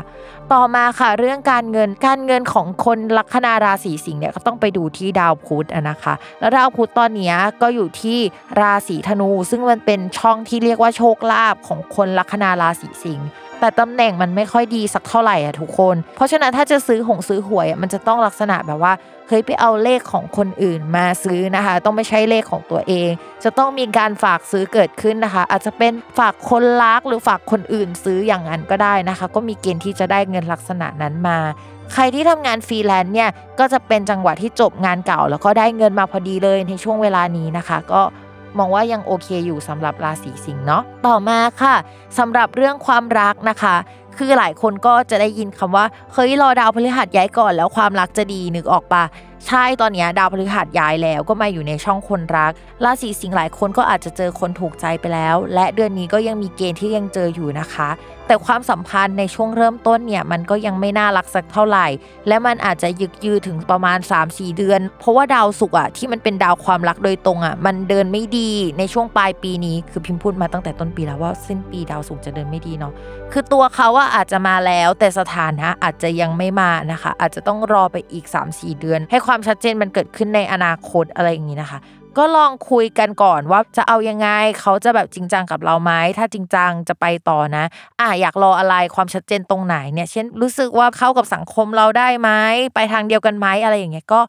[0.55, 8.19] ต่อมาค่ะเรื่องการเงินการเงินของคนลัคนาราศีสิงห์เนี่ยก็ต้องไปดูที่ดาวพุธนะคะ แล้วดาวพุธตอนนี้ก็อยู่ที่
[8.61, 13.27] ราศีธนู ซึ่งมันเป็นช่องที่เรียกว่าโชคลาภของคนลัคนาราศีสิงห์
[13.61, 18.93] แต่ตำแหน่งมันไม่ค่อยดีสักเท่าไหร่อะทุกคน เพราะฉะนั้นถ้าจะซื้อหงซื้อหวยมันจะต้องลักษณะแบบว่า
[19.29, 23.11] เคยไปเอาเลขของคนอื่นมาซื้อนะคะ ต้องไม่ใช่เลขของตัวเอง
[23.45, 31.39] จะต้องมีการฝากซื้อเกิดขึ้นนะคะ อาจจะเป็นฝากคนรักหรือฝากคนอื่นซื้ออย่างนั้นก็ได้นะคะ ก็มีเกณฑ์ที่จะได้เงินงินลักษณะนั้นมา
[31.93, 38.03] ใครที่ทำงานฟรีแลนซ์เนี่ยก็จะเป็นจังหวะที่จบงานเก่า แล้วก็ได้เงินมาพอดีเลยในช่วงเวลานี้นะคะ ก็
[38.59, 41.75] มองว่ายังโอเคอยู่สำหรับราศีสิงห์เนาะต่อมาค่ะ
[42.19, 43.77] สำหรับเรื่องความรักนะคะ
[44.17, 49.05] คือหลายคนก็จะได้ยินคำว่าเฮ้ยรอดาวพฤหัสย้ายก่อนแล้วความรักจะดีนึกออกปะ
[49.47, 52.53] ใช่ตอนนี้ดาวพฤหัสย้ายแล้วก็มาอยู่ในช่องคนรัก
[52.85, 57.89] ราศีสิงห์หลายคนก็อาจจะเจอคนถูกใจไปแล้ว และเดือนนี้ก็ยังมีเกณฑ์ที่ยังเจออยู่นะคะ
[58.27, 61.87] แต่ความสัมพันธ์ในช่วงเริ่มต้นเนี่ยมันก็ยังไม่น่ารักสักเท่าไหร่
[62.29, 72.93] และมันอาจจะยึกยือถึงประมาณ 3-4 เดือน เพราะว่าดาวศุกร์อะที่มันเป็นดาวความรักโดยตรงอะมันเดินไม่ดีในช่วงปลายปีนี้ คือพิมพ์พูดมาตั้งแต่ต้นปีแล้วว่าสิ้นปีดาวศุกร์จะเดินไม่ดีเนาะ
[73.33, 81.81] คือตัวเขาว่าอาจจะมาแล้วแต่สถานะอาจจะยังไม่มานะคะ อาจจะต้องรอไปอีก 3-4 เดือน ให้ความชัดเจนมันเกิดขึ้นในอนาคตอะไรอย่างนี้นะคะ
[82.19, 84.29] ก็ลองคุยกันก่อนว่าจะเอายังไง
[84.61, 87.65] เขาจะแบบจริงจังกับเราไหมถ้าจริงจังจะไปต่อนะ
[88.01, 92.31] อะอยากรออะไรความชัดเจนตรงไหนเนี่ย เช่นรู้สึกว่าเข้ากับสังคมเราได้ไหม
[92.75, 94.21] ไปทางเดียวกันไหมอะไรอย่างเงี้ยก็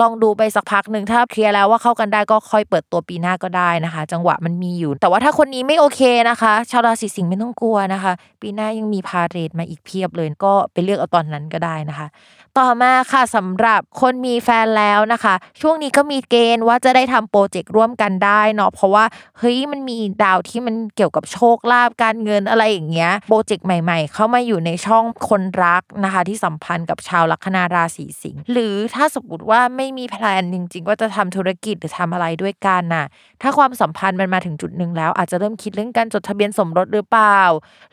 [0.00, 12.06] ลองดูไปสักพักหนึ่งถ้าเคลียร์แล้วว่าเข้ากันได้ก็ค่อยเปิดตัวปีหน้าก็ได้นะคะ จังหวะมันมีอยู่ แต่ว่าถ้าคนนี้ไม่โอเคนะคะ ชาวราศีสิงห์ไม่ต้องกลัวนะคะ ปีหน้ายังมี parade มาอีกเพียบเลยก็ไปเลือกเอาตอนนั้นก็ได้นะคะ
[12.62, 19.04] ต่อมาค่ะสำหรับคนมีแฟนแล้วนะคะ ช่วงนี้ก็มีเกณฑ์ว่าจะได้ทำ project ร่วมกันได้เนาะเพราะว่า
[19.38, 33.04] เฮ้ยมันมีดาวที่มันเกี่ยวกับโชคลาภการเงินอะไรอย่างเงี้ย project ใหม่ ๆ เข้ามาอยู่ในช่องคนรักนะคะ ที่สัมพันธ์กับชาวลัคนาราศีสิงห์หรือถ้าสมมติว่าไม่มี plan จริง ๆ ว่าจะทำธุรกิจหรือทำอะไรด้วยกันน่ะ
[33.42, 37.40] ถ้าความสัมพันธ์มันมาถึงจุดหนึ่งแล้ว อาจจะเริ่มคิดเรื่องการจดทะเบียนสมรสหรือเปล่า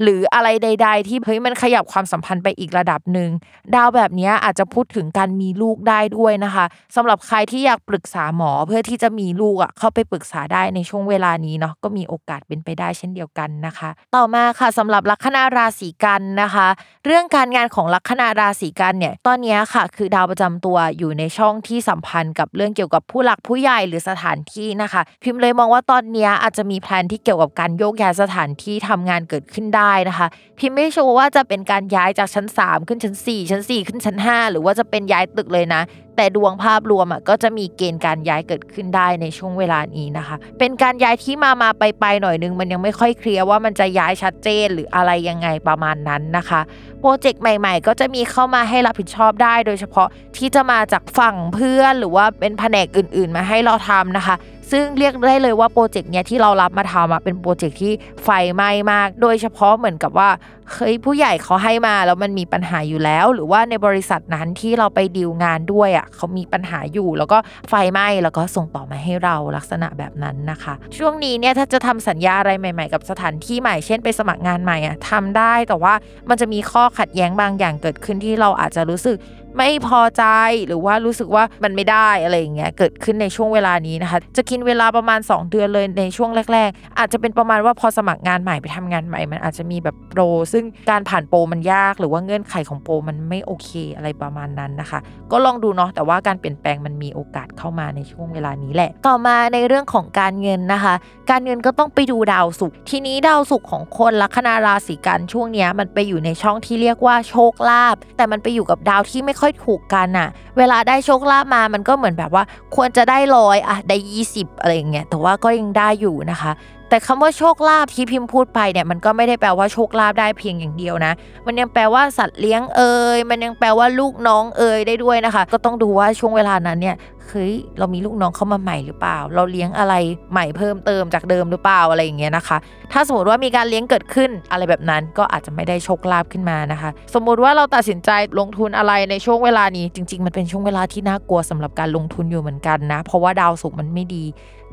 [0.02, 3.30] หรืออะไรใด ๆ ที่เฮ้ยมันขยับความสัมพันธ์ไปอีกระดับหนึ่ง
[3.76, 6.66] ดาวแบบนี้อาจจะพูดถึงการมีลูกได้ด้วยนะคะ
[6.96, 16.68] สำหรับใครที่อยากปรึกษาหมอเพื่อที่จะมีลูกอะเข้าไปปรึกษาได้ในช่วงเวลานี้เนาะก็มีโอกาสเป็นไปได้เช่นเดียวกันนะคะ ต่อมาค่ะสำหรับลัคนาราศีกันนะคะ
[17.06, 30.28] เรื่องการงานของลัคนาราศีกันเนี่ยตอนนี้ค่ะ คือดาวประจำตัวอยู่ในช่องที่ที่สัมพันธ์กับเรื่องเกี่ยวกับผู้หลักผู้ใหญ่หรือสถานที่นะคะ พิมพ์เลยมองว่าตอนนี้อาจจะมีแพลนที่เกี่ยวกับการโยกย้ายสถานที่ทำงานเกิดขึ้นได้นะคะ
[30.60, 35.82] พิมไม่ sure ว่าจะเป็นการย้ายจากชั้น 3 ขึ้นชั้น 4 ชั้น 4 ขึ้นชั้น 5 หรือว่าจะเป็นย้ายตึกเลยนะ
[36.16, 46.62] แต่ดวงภาพรวมอะก็จะมีเกณฑ์การย้ายเกิดขึ้นได้ในช่วงเวลานี้นะคะ เป็นการย้ายที่มามาไปไปหน่อยนึง มันยังไม่ค่อย clear ว่ามันจะย้ายชัดเจนหรืออะไรยังไงประมาณนั้นนะคะ
[47.00, 54.36] project ใหม่ ๆ ก็จะมีเข้ามาให้รับผิดชอบได้ โดยเฉพาะที่จะมาจากฝั่งเพื่อนหรือว่าเป็นแผนกอื่น ๆ มาให้เราทำนะคะ
[54.72, 60.30] ซึ่งเรียกได้เลยว่า project เนี้ยที่เรารับมาทำอะเป็น project ที่ไฟไหม้มาก โดยเฉพาะเหมือนกับว่า
[60.74, 67.38] เคยผู้ใหญ่เขาให้มาแล้วมันมีปัญหาอยู่แล้ว หรือว่าในบริษัทนั้นที่เราไปดีลงานด้วยอะเขามีปัญหาอยู่ แล้วก็
[67.70, 75.94] ไฟไหม้แล้วก็ส่งต่อมาให้เราลักษณะแบบนั้นนะคะ ช่วงนี้เนี่ยถ้าจะทำสัญญาอะไรใหม่ ๆ กับสถานที่ใหม่เช่นไปสมัครงานใหม่อะทำได้แต่ว่า
[76.30, 79.18] มันจะมีข้อขัดแย้งบางอย่างเกิดขึ้นที่เราอาจจะรู้สึก
[79.58, 80.24] ไม่พอใจ
[80.68, 90.22] หรือว่ารู้สึกว่ามันไม่ได้อะไรอย่างเงี้ยเกิดขึ้นในช่วงเวลานี้นะคะ จะกินเวลาประมาณ 2 เดือนเลยในช่วงแรก ๆ อาจจะเป็นประมาณว่าพอสมัครงานใหม่ไปทำงานใหม่ มันอาจจะมีแบบโปร
[90.54, 95.00] ซึ่งการผ่านโปรมันยาก หรือว่าเงื่อนไขของโปรมันไม่โอเคอะไรประมาณนั้นนะคะ
[95.32, 100.94] ก็ลองดูเนาะแต่ว่าการเปลี่ยนแปลงมันมีโอกาสเข้ามาในช่วงเวลานี้แหละ ต่อมาในเรื่องของการเงินนะคะ
[101.32, 112.44] การเงินก็ต้องไปดูดาวศุกร์ทีนี้ดาวศุกร์ของคนลัคนาราศีกันช่วงเนี้ยมันไปอยู่ในช่องที่เรียกว่าโชคลาภแต่มันไปอยู่กับดาวที่ไม่ค่อยถูกกันอะเวลาได้โชคลาภมามันก็เหมือนแบบว่า
[112.76, 113.98] ควรจะได้ร้อยอะได้
[114.30, 116.52] 20 อะไรอย่างเงี้ยแต่ว่าก็ยังได้อยู่นะคะ
[116.94, 121.14] แต่คำว่าโชคลาภที่พิมพ์พูดไปเนี่ยมันก็ไม่ได้แปลว่าโชคลาภได้เพียงอย่างเดียวนะ
[121.46, 126.96] มันยังแปลว่าสัตว์เลี้ยงเอ่ยมันยังแปลว่าลูกน้องเอ่ยได้ด้วยนะคะ ก็ต้องดูว่าช่วงเวลานั้นเนี่ย
[127.28, 129.94] เฮ้ยเรามีลูกน้องเข้ามาใหม่หรือเปล่า เราเลี้ยงอะไร
[130.32, 132.58] ใหม่เพิ่มเติมจากเดิมหรือเปล่าอะไรอย่างเงี้ยนะคะ
[132.92, 144.24] ถ้าสมมติว่ามีการเลี้ยงเกิดขึ้นอะไรแบบนั้นก็อาจจะไม่ได้โชคลาภขึ้นมานะคะ สมมุติว่าเราตัดสินใจลงทุนอะไรในช่วงเวลานี้จริง ๆ มันเป็นช่วงเวลาที่น่ากลัวสำหรับการลงทุนอยู่เหมือนกันนะ เพราะว่าดาวศุกร์มันไม่ดี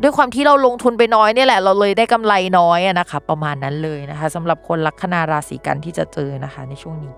[0.02, 7.12] ด้วยความที่เราลงทุนไปน้อยเนี่ยแหละเราเลยได้กำไรน้อยอะนะคะประมาณนั้นเลยนะคะสำหรับคนลัคนาราศีกันย์ที่จะเจอนะคะ ในช่วงนี้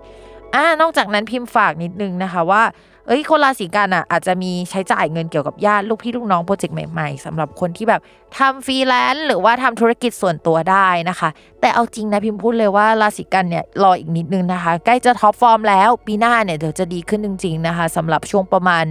[0.55, 2.63] อ่านอกจากนั้นพิมพ์ฝากนิดนึงนะคะว่า
[3.07, 8.01] เอ้ยคนราศีกันย์อะอาจจะมีใช้จ่ายเงินเกี่ยวกับญาติลูกพี่ลูกน้อง project ใหม่ๆสำหรับคนที่แบบ
[8.37, 11.29] ทำฟรีแลนซ์หรือว่าทำธุรกิจส่วนตัวได้นะคะ
[11.61, 18.85] แต่เอาจริงนะพิมพูดเลยว่าราศีกันย์เนี่ยรออีกนิดนึงนะคะ ใกล้จะ top form แล้วปีหน้าเนี่ยเดี๋ยวจะดีขึ้นจริง ๆนะคะสำหรับช่วงประมาณ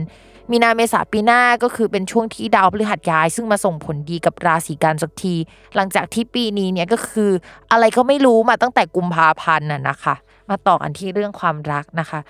[0.51, 5.35] มีนาเมษาปีหน้าก็คือเป็นช่วงที่ดาวพฤหัสย้าย ซึ่งมาส่งผลดีกับราศีกันสักที
[5.77, 7.31] หลังจากที่ปีนี้เนี่ยก็คือ
[7.73, 10.15] อะไรก็ไม่รู้มาตั้งแต่กุมภาพันธ์น่ะนะคะ
[10.51, 12.21] มาต่อกันที่เรื่องความรักนะคะ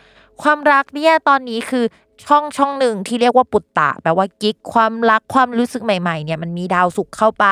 [0.42, 1.84] ความรักเนี่ยตอนนี้คือ
[2.26, 7.46] ช่องช่องหนึ่งที่เรียกว่าปุตตะ แปลว่ากิ๊กความรักความรู้สึกใหม่ๆเนี่ยมันมีดาวสุขเข้าไป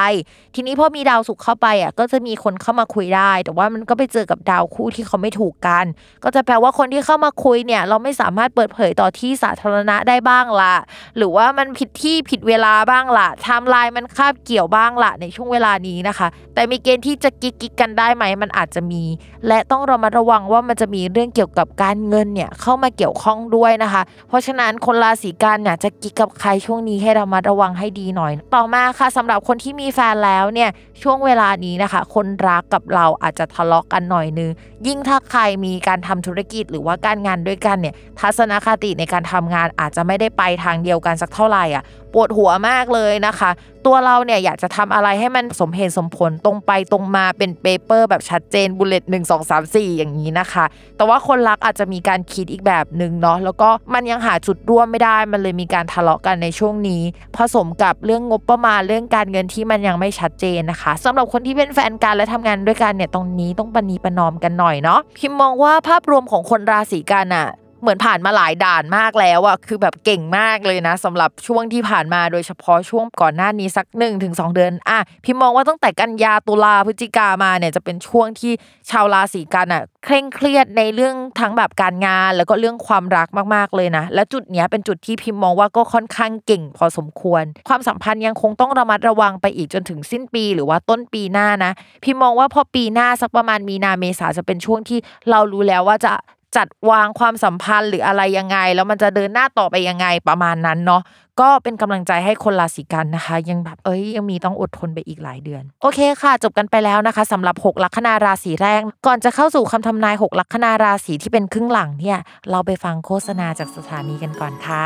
[0.54, 5.84] ทีนี้พอมีดาวสุขเข้าไปอะก็จะมีคนเข้ามาคุยได้ แต่ว่ามันก็ไปเจอกับดาวคู่ที่เขาไม่ถูกกัน
[6.24, 10.74] ก็จะแปลว่าคนที่เข้ามาคุยเนี่ย เราไม่สามารถเปิดเผยต่อที่สาธารณะได้บ้างละ
[11.16, 19.02] หรือว่ามันผิดที่ผิดเวลาบ้างละไทม์ไลน์มันคาบเกี่ยวบ้างละในช่วงเวลานี้นะคะ แต่มีเกณฑ์ที่จะกิ๊กกิ๊กกันได้ไหมมันอาจจะมี
[19.48, 30.70] และต้องเรามาระวังว่ามันจะมีเรื่องเกี่ยวกับการเงินเนี่ยเข้ามาเกี่ยวข้องด้วยนะคะ เพราะฉะนั้นคนราศีกันย์เนี่ยจะกิ๊กกับใครช่วงนี้ให้เรามาระวังให้ดีหน่อย ต่อมาค่ะสำหรับคนที่มีแฟนแล้วเนี่ย
[31.02, 34.50] ช่วงเวลานี้นะคะ คนรักกับเราอาจจะทะเลาะกันหน่อยนึง
[34.86, 43.50] ยิ่งถ้าใครมีการทำธุรกิจหรือว่าการงานด้วยกันเนี่ยทัศนคติในการทำงานอาจจะไม่ได้ไปทางเดียวกันสักเท่าไหร่อะปวดหัวมากเลยนะคะ
[43.86, 50.64] ตัวเราเนี่ยอยากจะทำอะไรให้มันสมเหตุสมผลตรงไปตรงมาเป็น paper แบบชัดเจน bullet หนึ่งสองสามสี่อย่างนี้นะคะ
[50.96, 57.02] แต่ว่าคนรักอาจจะมีการคิดอีกแบบหนึ่งเนาะแล้วก็มันยังหาจุดร่วมไม่ได้มันเลยมีการทะเลาะกันในช่วงนี้
[57.36, 67.48] ผสมกับเรื่องงบประมาณเรื่องการเงินที่มันยังไม่ชัดเจนนะคะสำหรับคนที่เป็นแฟนกันและทำงานด้วยกันเนี่ยตรงนี้ต้องประนีประนอมกันหน่อยเนาะพิมมองว่าภาพรวมของคนราศีกันย์อะ
[67.80, 78.52] เหมือนผ่านมาหลายด่านมากแล้วอะคือแบบเก่งมากเลยนะสำหรับช่วงที่ผ่านมาโดยเฉพาะช่วงก่อนหน้านี้สัก1นถึงสเดือนอะพี่มองว่าตั้งแต่กันยาตุลาพฤศจิกามาเนี่ยจะเป็นช่วงที่
[78.90, 91.72] ชาวราศีกันอะเคร่งเครียดในเรื่องทั้งแบบการงาน แล้วก็เรื่องความรักมากๆเลยนะ และจุดเนี้ยเป็นจุดที่พิมมองว่าก็ค่อนข้างเก่งพอสมควร ความสัมพันธ์ยังคงต้องระมัดระวังไปอีกจนถึงสิ้นปี หรือว่าต้นปีหน้านะ
[92.04, 94.98] พิมมองว่าพอปีหน้าสักประมาณมีนาเมษาจะเป็นช่วงที่
[95.30, 96.14] เรารู้แล้วว่าจะ
[96.56, 101.02] จัดวางความสัมพันธ์หรืออะไรยังไง แล้วมันจะเดินหน้าต่อไปยังไงประมาณนั้นเนาะ
[101.40, 112.18] ก็เป็นกำลังใจให้คนราศีกันนะคะ ยังแบบเอ้ยยังมีต้องอดทนไปอีกหลายเดือน โอเคค่ะ จบกันไปแล้วนะคะสำหรับ 6 ลัคนาราศีแรก ก่อนจะเข้าสู่คำทำนาย 6 ลัคนาราศีที่เป็นครึ่งหลังเนี่ย
[112.50, 114.84] เราไปฟังโฆษณาจากสถานีกันก่อนค่ะ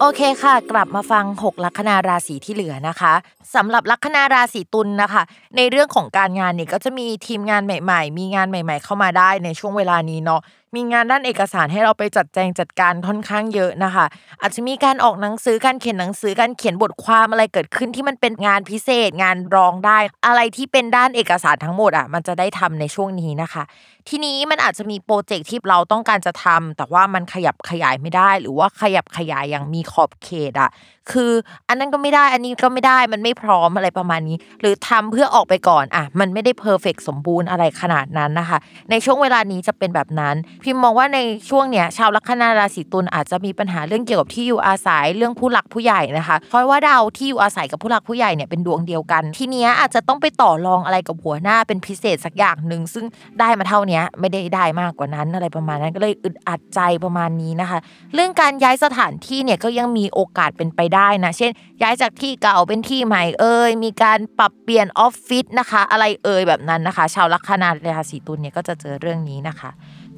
[0.00, 3.14] โอเคค่ะ กลับมาฟัง 6 ลัคนาราศีที่เหลือนะคะ
[3.54, 5.22] สำหรับลัคนาราศีตุลนะคะ
[5.56, 10.40] ในเรื่องของการงานเนี่ยก็จะมีทีมงานใหม่ ๆ มีงานใหม่ ๆ เข้ามาได้ในช่วงเวลานี้เนาะ
[10.76, 14.06] มีงานด้านเอกสารให้เราไปจัดแจงจัดการค่อนข้างเยอะนะคะ
[14.40, 23.62] อาจจะมีการออกหนังสือการเขียนหนังสือการเขียนบทความอะไรเกิดขึ้นที่มันเป็นงานพิเศษงานรองได้ อะไรที่เป็นด้านเอกสารทั้งหมดอะมันจะได้ทำในช่วงนี้นะคะ
[24.08, 30.70] ทีนี้มันอาจจะมีโปรเจกต์ที่เราต้องการจะทำแต่ว่ามันขยับขยายไม่ได้ หรือว่าขยับขยายอย่างมีขอบเขตอะ
[31.12, 31.32] คือ
[31.68, 38.58] อันนั้นก็ไม่ได้อันนี้ก็ไม่ได้มันไม่พร้อมอะไรประมาณนี้ หรือทำเพื่อออกไปก่อนอะมันไม่ได้เพอร์เฟกสมบูรณ์อะไรขนาดนั้นนะคะ
[38.90, 40.34] ในช่วงเวลานี้จะเป็นแบบนั้น
[40.66, 53.04] พิมมองว่าในช่วงเนี้ยชาวลัคนาราศีตุลอาจจะมีปัญหาเรื่องเกี่ยวกับที่อยู่อาศัยเรื่องผู้หลักผู้ใหญ่นะคะ เพราะว่าดาวที่อยู่อาศัยกับผู้หลักผู้ใหญ่เนี่ยเป็นดวงเดียวกัน ทีเนี้ยอาจจะต้องไปต่อรองอะไรกับหัวหน้าเป็นพิเศษสักอย่างหนึ่งซึ่ง
[53.40, 57.78] ได้มาเท่านี้ไม่ได้ได้มากกว่านั้นอะไรประมาณนั้นก็เลยอึดอัดใจประมาณนี้นะคะ
[58.14, 61.50] เรื่องการย้ายสถานที่เนี่ยก็ยังมีโอกาสเป็นไปได้นะ เช่น
[61.82, 69.70] ย้ายจากที่เก่าเป็นที่ใหม่เอ่ยมีการปรับเปลี่ยนออฟฟิศนะคะ อะไรเอ่ยแบบนั้นนะคะ ชาวลัคนาราศีตุลเนี่ยก็จะเจอเรื่องนี้นะคะ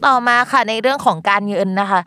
[0.06, 2.00] ต่อมาค่ะในเรื่องของการเงินนะคะ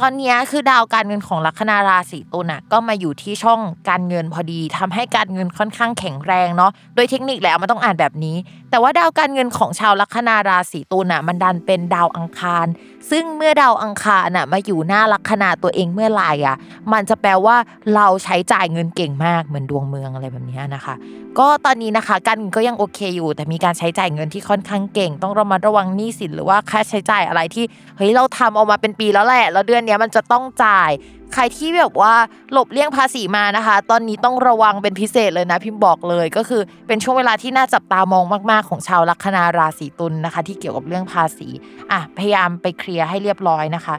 [0.00, 8.36] ตอนนี้คือดาวการเงินของลัคนาราศีตุลน่ะก็มาอยู่ที่ช่องการเงินพอดีทำให้การเงินค่อนข้างแข็งแรงเนาะโดยเทคนิคแล้วมันต้องอ่านแบบนี้
[8.70, 12.66] แต่ว่าดาวการเงินของชาวลัคนาราศีตุลน่ะมันดันเป็นดาวอังคาร
[13.10, 16.56] ซึ่งเมื่อดาวอังคารน่ะมาอยู่หน้าลัคนาตัวเองเมื่อไหร่อะ
[16.92, 17.56] มันจะแปลว่า
[17.94, 20.94] เราใช้จ่ายเงินเก่งมากเหมือนดวงเมืองอะไรแบบนี้นะคะ
[21.38, 27.64] ก็ตอนนี้นะคะการเงินก็ยังโอเคอยู่ แต่มีการใช้จ่ายเงินที่ค่อนข้างเก่ง ต้องระมัดระวังหนี้สินหรือว่าค่าใช้จ่ายอะไรที่
[27.96, 30.90] เฮ้ยเราทำออกมาเป็นปีแล้วแหละแล้วเดือนนี้มันจะต้องจ่าย
[31.32, 32.14] ใครที่แบบว่า
[32.52, 41.48] หลบเลี่ยงภาษีมานะคะ ตอนนี้ต้องระวังเป็นพิเศษเลยนะพิมพ์บอกเลยก็คือเป็นช่วงเวลาที่น่าจับตามองมากๆของชาวลัคนาราศีตุลนะคะ ที่เกี่ยวกับเรื่องภาษี
[41.92, 43.94] อะพยายามไปเคลียร์ให้เรียบร้อยนะคะ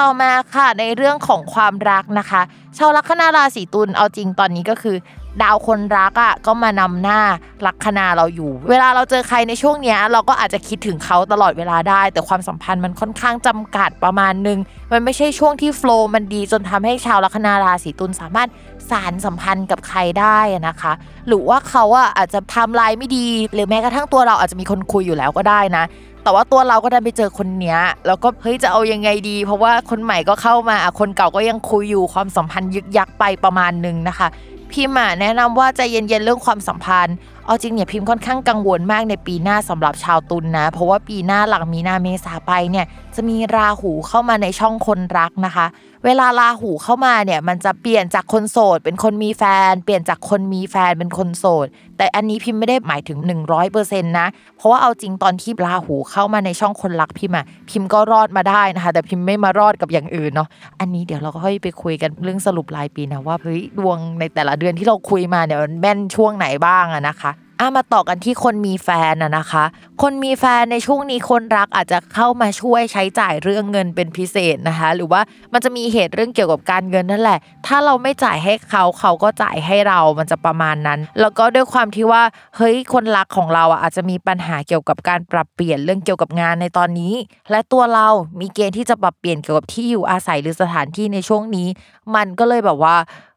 [0.00, 2.42] ต่อมาค่ะในเรื่องของความรักนะคะ
[2.78, 4.96] ชาวลัคนาราศีตุลเอาจริงตอนนี้ก็คือ
[5.42, 7.20] ดาวคนรักอะก็มานำหน้า
[7.66, 14.58] ลัคนาเราอยู่ เวลาเราเจอใครในช่วงเนี้ยเราก็อาจจะคิดถึงเขาตลอดเวลาได้ แต่ความสัมพันธ์มันค่อนข้างจำกัดประมาณนึง
[14.92, 18.48] มันไม่ใช่ช่วงที่โฟล์มันดีจนทำให้ชาวลัคนาราศีตุลสามารถ
[18.90, 20.92] สารสัมพันธ์กับใครได้นะคะ
[21.28, 25.84] หรือว่าเขาอะอาจจะทำลายไม่ดี หรือแม้กระทั่งตัวเราอาจจะมีคนคุยอยู่แล้วก็ได้นะ
[26.22, 34.28] แต่ว่าตัวเราก็ดันไปเจอคนเนี้ยแล้วก็เฮ้ยจะเอายังไงดี เพราะว่าคนใหม่ก็เข้ามาคนเก่าก็ยังคุยอยู่ความสัมพันธ์ยึกยักไปประมาณนึงนะคะ
[34.72, 45.66] พิมพ์แนะนำว่าใจเย็นๆเรื่องความสัมพันธ์ เอาจริงเนี่ยพิมพ์ค่อนข้างกังวลมากในปีหน้าสำหรับชาวตุลนนะ เพราะว่าปีหน้าหลังมีนาเมษาไปเนี่ย จะมีราหูเข้ามาในช่องคนรักนะคะ
[46.04, 51.66] เวลาราหูเข้ามาเนี่ยมันจะเปลี่ยนจากคนโสด เป็นคนมีแฟน เปลี่ยนจากคนมีแฟนเป็นคนโสด
[51.98, 53.18] แต่อันนี้พิมพ์ไม่ได้หมายถึง
[53.64, 60.48] 100%นะ เพราะว่าเอาจริงตอนที่ราหูเข้ามาในช่องคนรักพิมพ์อะพิมพ์ก็รอดมาได้นะคะ แต่พิมพ์ไม่มารอดกับอย่างอื่นเนาะ
[60.80, 69.64] อันนี้เดี๋ยวเราก็ค่อยไปคุยกันเรื่องสรุปรายปีนะว่าเฮ้ยดวงในแต่ละเดือนที่เราคุยมาเนี่ยมันแม่นช่วงไหนบ้างอะนะคะ อะมาต่อกันที่คนมีแฟนอะนะคะ
[70.02, 75.20] คนมีแฟนในช่วงนี้คนรักอาจจะเข้ามาช่วยใช้จ่ายเรื่องเงินเป็นพิเศษนะคะ หรือว่า
[75.52, 82.22] มันจะมีเหตุเรื่องเกี่ยวกับการเงินนั่นแหละ ถ้าเราไม่จ่ายให้เขาเขาก็จ่ายให้เรา มันจะประมาณนั้น แล้วก็ด้วยความที่ว่า
[82.56, 87.14] เฮ้ยคนรักของเราอะอาจจะมีปัญหาเกี่ยวกับการปรับเปลี่ยนเรื่องเกี่ยวกับงานในตอนนี้
[87.50, 88.08] และตัวเรา
[88.40, 91.68] มีเกณฑ์ที่จะปรับเปลี่ยนเกี่ยวกับที่อยู่อาศัยหรือสถานที่ในช่วงนี้
[92.14, 92.96] มันก็เลยแบบว่า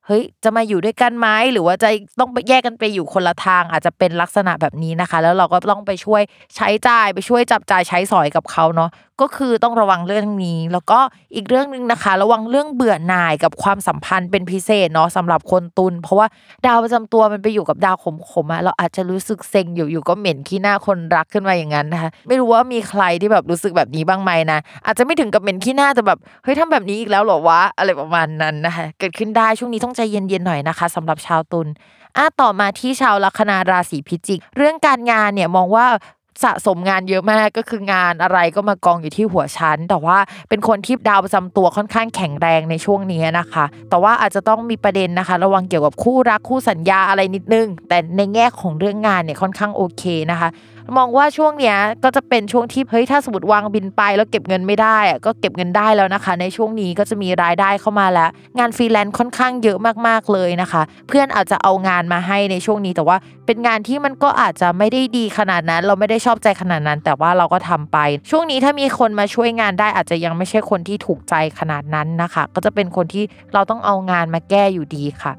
[0.10, 6.22] เฮ้ยจะมาอยู่ด้วยกันไหมหรือว่าจะต้องไปแยกกันไปอยู่คนละทางอาจจะเป็นลักษณะแบบนี้นะคะ แล้วเราก็ต้องไปช่วย
[6.56, 8.90] ใช้จ่ายไปช่วยจับจ่ายใช้สอยกับเขาเนาะ
[9.22, 11.00] ก็คือต้องระวังเรื่องนี้ แล้วก็
[11.36, 16.28] อีกเรื่องหนึ่งนะคะ ระวังเรื่องเบื่อหน่ายกับความสัมพันธ์เป็นพิเศษเนาะสำหรับคนตุลเพราะว่า
[16.66, 17.96] ดาวประจำตัวมันไปอยู่กับดาว
[18.32, 31.68] ขมๆอะเราอาจจะรู้สึกเซ็งอยู่อยู่ก็เหม็นขี้หน้าคนรักขึ้นมาอย่างนั้นนะคะไม่รู้ว่ามีใครที่แบบรู้สึกแบบนี้บ้างไหมนะอาจจะไม่ถึงกับเหม็นขี้หน้าแต่แบบเฮ้ยทำแบบนี้อีกแล้วหรอวะอะไรประมาณนั้นนะคะเกิดขึ้นได้ช่วงนี้ต้องใจเย็นๆหน่อยนะคะสำหรับชาวตุล
[32.18, 35.86] อะต่อมาที่ชาวลัคนาราศีพิจิก เรื่องการงานเนี่ยมองว่า
[36.44, 40.18] สะสมงานเยอะมากก็คืองานอะไรก็มากองอยู่ที่หัวชั้น แต่ว่า
[40.50, 50.50] เป็นคนที่ดาวประจำตัวค่อนข้างแข็งแรงในช่วงนี้นะคะ แต่ว่าอาจจะต้องมีประเด็นนะคะ ระวังเกี่ยวกับคู่รักคู่สัญญาอะไรนิดนึง แต่ในแง่ของเรื่องงานเนี่ยค่อนข้างโอเคนะคะ
[50.98, 67.98] มองว่าช่วงเนี้ยก็จะเป็นช่วงที่เฮ้ยถ้าสมมติวางบิลไป แล้วเก็บเงินไม่ได้อะก็เก็บเงินได้แล้วนะคะ ในช่วงนี้ก็จะมีรายได้เข้ามาแล้ว งานฟรีแลนซ์ค่อนข้างเยอะมากๆเลยนะคะ เพื่อนอาจจะเอางานมาให้ในช่วงนี้แต่ว่าเป็นงานที่มันก็อาจจะไม่ได้ดีขนาดนั้น เราไม่ได้ชอบใจขนาดนั้น แต่ว่าเราก็ทำไป
[68.32, 73.24] ช่วงนี้ถ้ามีคนมาช่วยงานได้อาจจะยังไม่ใช่คนที่ถูกใจขนาดนั้นนะคะ ก็จะเป็นคนที่
[73.54, 75.34] เราต้องเอางานมาแก้อยู่ดีค่ะ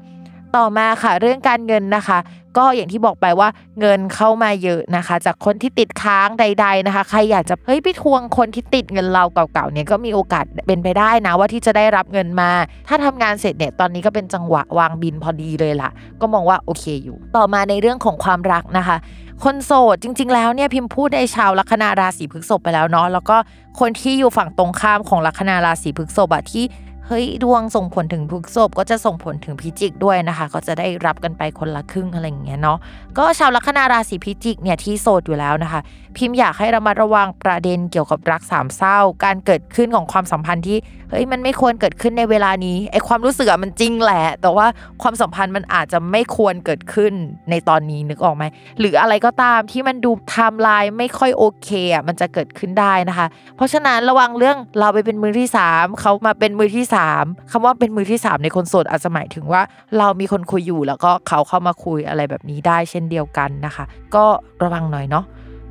[0.55, 2.19] ต่อมาค่ะเรื่องการเงินนะคะ
[2.57, 12.51] ก็อย่างที่บอกไปว่าเงินเข้ามาเยอะนะคะ จากคนที่ติดค้างใด ๆนะคะ ใครอยากจะเฮ้ยไปทวงคนที่ติดเงินเราเก่าๆเนี่ยก็มีโอกาสเป็นไปได้นะว่าที่จะได้รับเงินมา
[12.87, 15.89] ถ้าทำงานเสร็จเนี่ยตอนนี้ก็เป็นจังหวะวางบินพอดีเลยล่ะ
[16.21, 18.97] ก็มองว่าโอเคอยู่ ต่อมาในเรื่องของความรักนะคะ
[19.43, 23.37] คนโสดจริง ๆ แล้วเนี่ยพิมพ์พูดในชาวลัคนาราศีพฤษภไปแล้วเนาะแล้วก็
[23.79, 26.63] คนที่อยู่ฝั่งตรงข้ามของลัคนาราศีพฤษภอะที่
[27.13, 32.77] เฮ้ยดวงส่งผลถึงพฤษภก็จะส่งผลถึงพิจิกด้วยนะคะ ก็จะได้รับกันไปคนละครึ่งอะไรอย่างเงี้ยเนาะ
[33.17, 35.81] ก็ชาวลัคนาราศีพิจิกเนี่ยที่โสดอยู่แล้วนะคะ
[36.17, 40.77] พิมพ์อยากให้ระมัดระวังประเด็นเกี่ยวกับรักสามเศร้า การเกิดขึ้นของความสัมพันธ์ที่
[41.09, 44.67] เฮ้ยมันไม่ควรเกิดขึ้นในเวลานี้ไอความรู้สึกอะมันจริงแหละ แต่ว่า
[45.01, 47.13] ความสัมพันธ์มันอาจจะไม่ควรเกิดขึ้น
[47.49, 48.43] ในตอนนี้นึกออกไหม
[48.79, 59.61] หรืออะไรก็ตามที่มันดูไทม์ไลน์ไม่ค่อยโอเคอะมันจะเกิดขึ้นได้นะคะ เพราะฉะนั้นระวังเรื่องเราไปเป็นมือที่สามเขามาเป็นมือที่สามคำว่าเป็นมือที่สามในคนโสดอาจจะหมายถึงว่า
[59.97, 63.85] เรามีคนคุยอยู่แล้วก็เขาเข้ามาคุยอะไรแบบนี้ได้เช่นเดียวกันนะคะ
[64.15, 64.25] ก็
[64.63, 65.25] ระวังหน่อยเนาะ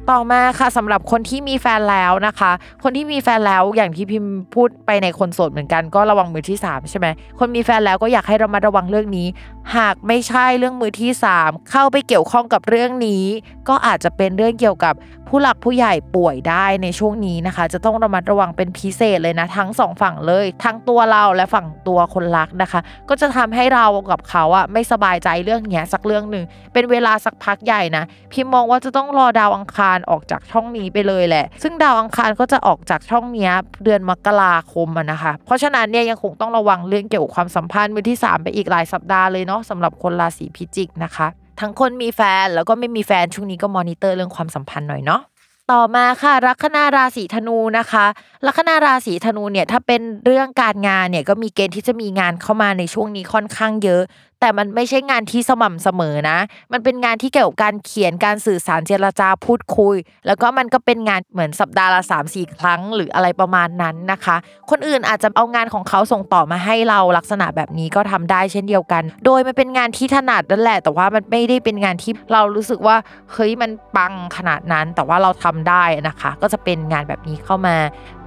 [0.08, 7.06] ต่อมาค่ะสำหรับคนที่มีแฟนแล้วนะคะ คนที่มีแฟนแล้วอย่างที่พิมพ์พูดไปในคนโสดเหมือนกันก็ระวังมือที่3ใช่ไหม
[7.38, 9.26] คนมีแฟนแล้วก็อยากให้เรามาระวังเรื่องนี้
[9.76, 11.10] หากไม่ใช่เรื่องมือที่
[11.40, 13.24] 3 เข้าไปเกี่ยวข้องกับเรื่องนี้
[13.68, 14.94] ก็อาจจะเป็นเรื่องเกี่ยวกับ
[15.28, 33.50] ผู้หลักผู้ใหญ่ป่วยได้ในช่วงนี้นะคะ จะต้องระมัดระวังเป็นพิเศษเลยนะ ทั้งสองฝั่งเลย ทั้งตัวเราและฝั่งตัวคนรักนะคะ ก็จะทำให้เรากับเขาอะไม่สบายใจเรื่องเนี้ยสักเรื่องหนึ่งเป็นเวลาสักพักใหญ่นะพิมมองว่าจะต้องรอดาวอังคารออกจากช่องนี้ไปเลยแหละ ซึ่งดาวอังคารก็จะออกจากช่องนี้
[33.84, 41.26] เดือนมกราคมนะคะ เพราะฉะนั้นเนี่ยยังคงต้องระวังเรื่องเกี่ยวกับความสัมพันธ์มือที่ 3 ไปอีกหลายสัปดาห์เลยเนาะสำหรับคนราศีพิจิกนะคะ
[41.60, 45.22] ทั้งคนมีแฟนแล้วก็ไม่มีแฟนช่วงนี้ก็มอนิเตอร์เรื่องความสัมพันธ์หน่อยเนาะ
[45.72, 48.06] ต่อมาค่ะลัคนาราศีธนูนะคะ
[48.46, 54.02] ลัคนาราศีธนูเนี่ยถ้าเป็นเรื่องการงานเนี่ยก็มีเกณฑ์ที่จะมีงานเข้ามาในช่วงนี้ค่อนข้างเยอะ
[54.40, 56.38] แต่มันไม่ใช่งานที่สม่ำเสมอนะ
[56.72, 64.36] มันเป็นงานที่เกี่ยวกับการเขียนการสื่อสารเจรจาพูดคุย แล้วก็มันก็เป็นงานเหมือนสัปดาห์ละ3าสี่ครั้ง หรืออะไรประมาณนั้นนะคะ
[64.70, 72.96] คนอื่นอาจจะเอางานของเขาส่งต่อมาให้เราลักษณะแบบนี้ก็ทำได้เช่นเดียวกัน โดยมันเป็นงานที่ถนัดนั่นแหละ แต่ว่ามันไม่ได้เป็นงานที่เรารู้สึกว่า
[73.32, 77.76] เฮ้ยมันปังขนาดนั้น แต่ว่าเราทำได้นะคะ ก็จะเป็นงานแบบนี้เข้ามา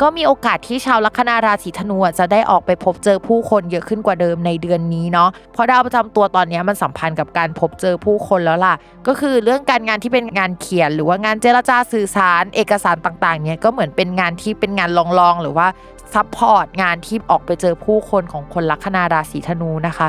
[0.02, 8.76] ก็มีโอกาสที่ชาวลัคนาราศีธนูจะได้ออกไปพบเจอผู้คนเยอะขึ้นกว่าเดิมในเดือนนี้เนาะเพราะดาวประจำตัวตอนนี้มันสัมพันธ์กับการพบเจอผู้คนแล้วล่ะ
[9.08, 15.68] ก็คือเรื่องการงานที่เป็นงานเขียน หรือว่างานเจรจาสื่อสาร เอกสารต่างๆเนี่ยก็เหมือนเป็นงานที่เป็นงานรองๆหรือว่า
[16.14, 20.08] support งานที่ออกไปเจอผู้คนของคนลัคนาราศีธนูนะคะ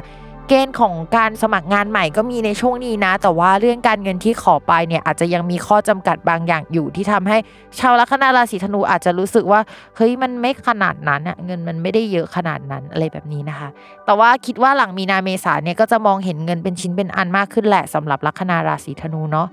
[0.48, 7.38] เกณฑ์ของการสมัครงานใหม่ก็มีในช่วงนี้นะ แต่ว่าเรื่องการเงินที่ขอไปเนี่ยอาจจะยังมีข้อจำกัดบางอย่างอยู่ที่ทำให้
[7.78, 9.60] ชาวลัคนาราศีธนูอาจจะรู้สึกว่า
[9.96, 13.68] เฮ้ยมันไม่ขนาดนั้นอะเงินมันไม่ได้เยอะขนาดนั้นอะไรแบบนี้นะคะ
[14.04, 19.48] แต่ว่าคิดว่าหลังมีนาเมษาเนี่ยก็จะมองเห็นเงินเป็นชิ้นเป็นอันมากขึ้นแหละสำหรับลัคนาราศีธนูเนาะ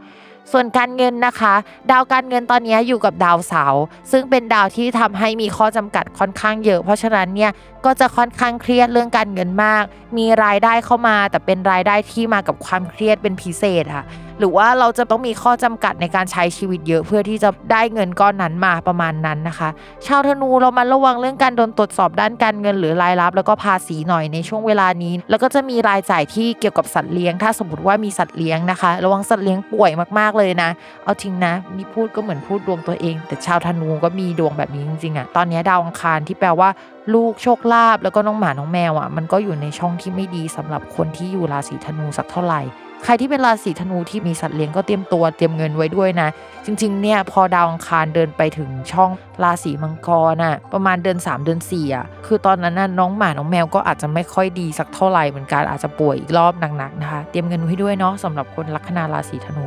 [0.52, 1.54] ส่วนการเงินนะคะ
[1.92, 7.52] ดาวการเงินตอนนี้อยู่กับดาวเสาร์ซึ่งเป็นดาวที่ทำให้มีข้อจำกัดค่อนข้างเยอะ เพราะฉะนั้นเนี่ย
[7.86, 9.84] ก็จะค่อนข้างเครียดเรื่องการเงินมาก
[10.18, 14.06] มีรายได้เข้ามา แต่เป็นรายได้ที่มากับความเครียดเป็นพิเศษค่ะ
[14.42, 19.70] หรือว่าเราจะต้องมีข้อจำกัดในการใช้ชีวิตเยอะเพื่อที่จะได้เงินก้อนนั้นมาประมาณนั้นนะคะ
[20.08, 30.70] ชาวธนูเรามาระวังเรื่องการโดนตรวจสอบด้านการเงินหรือรายรับ แล้วก็ภาษีหน่อยในช่วงเวลานี้ แล้วก็จะมีรายจ่ายที่เกี่ยวกับสัตว์เลี้ยง ถ้าสมมติว่ามีสัตว์เลี้ยงนะคะ ระวังสัตว์เลี้ยงป่วยมากๆเลยนะ
[31.04, 36.70] เอาจริงนะนี่พูดก็เหมือนพูดดวงตัวเอง แต่ชาวธนูก็มีดวงแบบนี้จริงๆอะตอนนี้ดาวอังคารที่แปลว่า
[37.14, 42.62] ลูกโชคลาภแล้วก็น้องหมาน้องแมวอะมันก็อยู่ในช่องที่ไม่ดีสำหรับคนที่อยู่ราศีธนูสักเท่าไหร่
[43.04, 46.30] ใครที่เป็นราศีธนูที่มีสัตว์เลี้ยงก็เตรียมตัวเตรียมเงินไว้ด้วยนะ
[46.66, 49.10] จริง ๆ เนี่ยพอดาวอังคารเดินไปถึงช่อง
[49.44, 59.66] ราศีมังกรน่ะประมาณเดือน3 เดือน4อะคือตอนนั้นน่ะน้องหมาน้องแมวก็อาจจะไม่ค่อยดีสักเท่าไหร่เหมือนกันอาจจะป่วยอีกรอบหนักๆนะคะ เตรียมเงินไว้ด้วยเนาะสำหรับคนลัคนาราศีธนู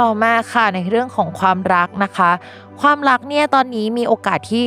[0.00, 2.30] ต่อมาค่ะในเรื่องของความรักนะคะ
[2.80, 4.64] ความรักเนี่ยตอนนี้มีโอกาสที่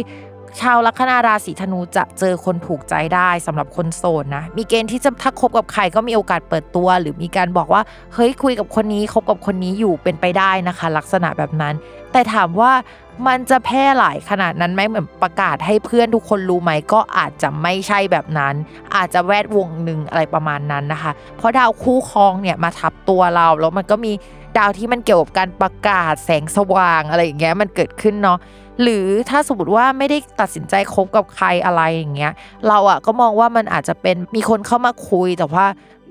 [0.59, 7.81] ชาวลัคนาราศีธนูจะเจอคนถูกใจได้สำหรับคนโสดนะ มีเกณฑ์ที่จะถ้าคบกับใครก็มีโอกาสเปิดตัว หรือมีการบอกว่า
[8.13, 11.73] เฮ้ยคุยกับคนนี้คบกับคนนี้อยู่เป็นไปได้นะคะ ลักษณะแบบนั้น
[12.11, 12.71] แต่ถามว่า
[13.27, 18.53] มันจะแพร่หลายขนาดนั้นไหมเหมือนประกาศให้เพื่อนทุกคนรู้ไหมก็อาจจะไม่ใช่แบบนั้น
[18.95, 24.13] อาจจะแวดวงหนึ่งอะไรประมาณนั้นนะคะ เพราะดาวคู่ครองเนี่ยมาทับตัวเราแล้วมันก็มี
[24.57, 28.39] ดาวที่มันเกี่ยวกับการประกาศแสงสว่างอะไรอย่างเงี้ยมันเกิดขึ้นเนาะ
[28.81, 32.33] หรือถ้าสมมติว่าไม่ได้ตัดสินใจคบกับใครอะไรอย่างเงี้ย
[32.67, 35.65] เราอะก็มองว่ามันอาจจะเป็นมีคนเข้ามาคุยแต่ว่า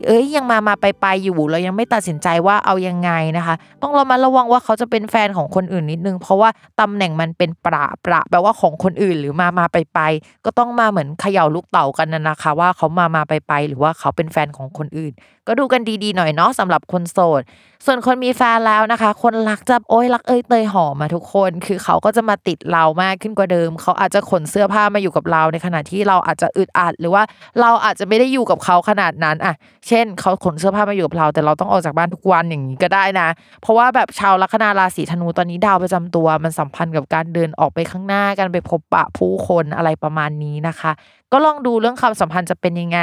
[0.06, 10.00] เอ้ยยังมามาไปไปอยู่เรายังไม่ตัดสินใจว่าเอายังไงนะคะ ต้องเรามาระวังว่าเขาจะเป็นแฟนของคนอื่นนิดนึง เพราะว่าตำแหน่งมันเป็นประประแปลว่าของคนอื่นหรือมามาไปไป
[10.44, 15.12] ก็ต้องมาเหมือนเขย่าลูกเต่ากันนะนะคะ ว่าเขามามาไปไปหรือว่าเขาเป็นแฟนของคนอื่น
[15.46, 17.42] ก็ดูกันดีๆหน่อยเนาะสำหรับคนโสด
[17.86, 27.22] ส่วนคนมีแฟนแล้วนะคะ คนรักจะโอ้ยรักเอ้ยเตยหอมมาทุกคน คือเขาก็จะมาติดเรามากขึ้นกว่าเดิม เขาอาจจะขนเสื้อผ้ามาอยู่กับเราในขณะที่เราอาจจะอึดอัด หรือว่า
[27.60, 29.54] เราอาจจะไม่ได้อยู่กับเขาขนาดนั้นอะ
[29.90, 33.28] เช่นเขาขนเสื้อผ้ามาอยู่กับเรา แต่เราต้องออกจากบ้านทุกวันอย่างนี้ก็ได้นะ
[33.62, 40.92] เพราะว่าแบบชาวลัคนาราศีธนูตอนนี้ดาวประจำตัว มันสัมพันธ์กับการเดินออกไปข้างหน้าการไปพบปะผู้คนอะไรประมาณนี้นะคะ
[41.32, 43.00] ก็ลองดูเรื่องความสัมพันธ์จะเป็นยังไง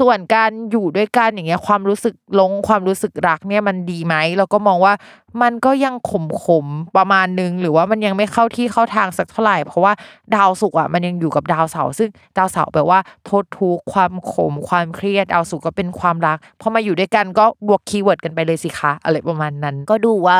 [0.00, 4.94] ส่วนการอยู่ด้วยกันอย่างเงี้ยความรู้สึกลงความรู้สึกรักเนี่ยมันดีไหมเราก็มองว่า
[5.42, 6.66] มันก็ยังขมขม
[6.96, 9.92] ประมาณนึง หรือว่ามันยังไม่เข้าที่เข้าทางสักเท่าไหร่ เพราะว่า
[10.36, 12.08] ดาวศุกร์อะมันยังอยู่กับดาวเสาร์ซึ่ง
[12.38, 20.36] ดาวเสาร์แปลว่าโทษทุกข์ความขม ความเครียดดาวศุกร์ก็เป็นความรักพอมาอยู่ด้วยกันก็บวก keyword กันไปเลยสิคะอะไรประมาณนั้น ก็ดูว่า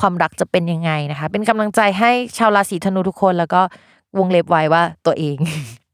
[0.00, 3.60] ความรักจะเป็นยังไงนะคะ เป็นกำลังใจให้ชาวราศีธนูทุกคนแล้วก็
[4.18, 5.38] วงเล็บไว้ว่าตัวเอง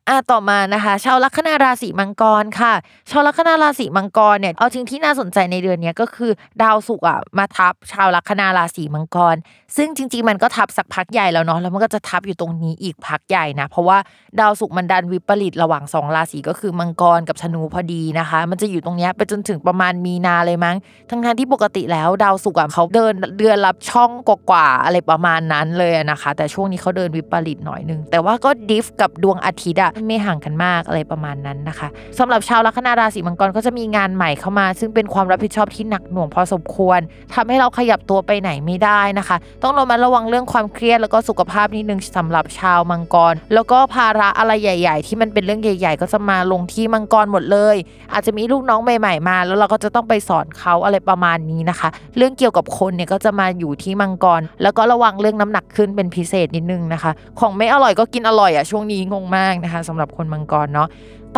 [0.08, 2.74] อะต่อมานะคะ ชาวลัคนาราศีมังกรค่ะ
[3.10, 6.30] ชาวลัคนาราศีมังกรเนี่ยเอาจริงที่น่าสนใจในเดือนนี้ก็คือ
[6.62, 9.36] ดาวศุกร์อะมาทับชาวลัคนาราศีมังกร
[9.76, 13.98] ซึ่งจริง ๆ มันก็ทับสักพักใหญ่แล้วเนาะแล้วมันก็จะทับอยู่ตรงนี้อีกพักใหญ่นะเพราะว่า
[14.40, 20.76] ดาวศุกร์มันดันวิปริตระหว่างสองราศีก็คือมังกรกับธนูพอดีนะคะ มันจะอยู่ตรงนี้ไปจนถึงประมาณมีนาเลยมั้ง
[21.10, 31.88] ทั้งทที่ปกติแล้วดาวศุกร์อะเขาเดินเดือนรับช่องกว่าๆอะไรประมาณนั้นเลยนะคะ แต่ช่วงนี้เขาเดินวิปริตหน่อยนึงแต่ว่าก็ดิฟกับดวงอาทิตย์อะไม่ห่างกันมากอะไรประมาณนั้นนะคะ
[32.18, 37.00] สำหรับชาวลัคนาราศีมังกรก็จะมีงานใหม่เข้ามา ซึ่งเป็นความรับผิดชอบที่หนักหน่วงพอสมควร
[37.34, 47.76] ทำให้เราขยับตัวไปไหนไม่ได้นะคะ ต้องระมัดระวังเรื่องความเครียดแล้วก็สุขภาพนิดนึงสำหรับชาวมังกร แล้วก็ภาระอะไรใหญ่ ๆ ที่มันเป็นเรื่องใหญ่ ๆ ก็จะมาลงที่มังกรหมดเลย
[48.12, 60.88] อาจจะมีลูกน้องใหม่ ๆ มา แล้วเราก็จะต้องไปสอนเขาอะไรประมาณนี้นะคะ เรื่องเกี่ยวกับคนเนี่ยก็จะมาอยู่ที่มังกร แล้วก็ระวังเรื่องน้ำหนักขึ้นเป็นพิเศษนิดนึงนะคะ ของไม่อร่อยก็กินอร่อยอะช่วงนี้งงมากนะคะสำหรับคนมังกรเนาะ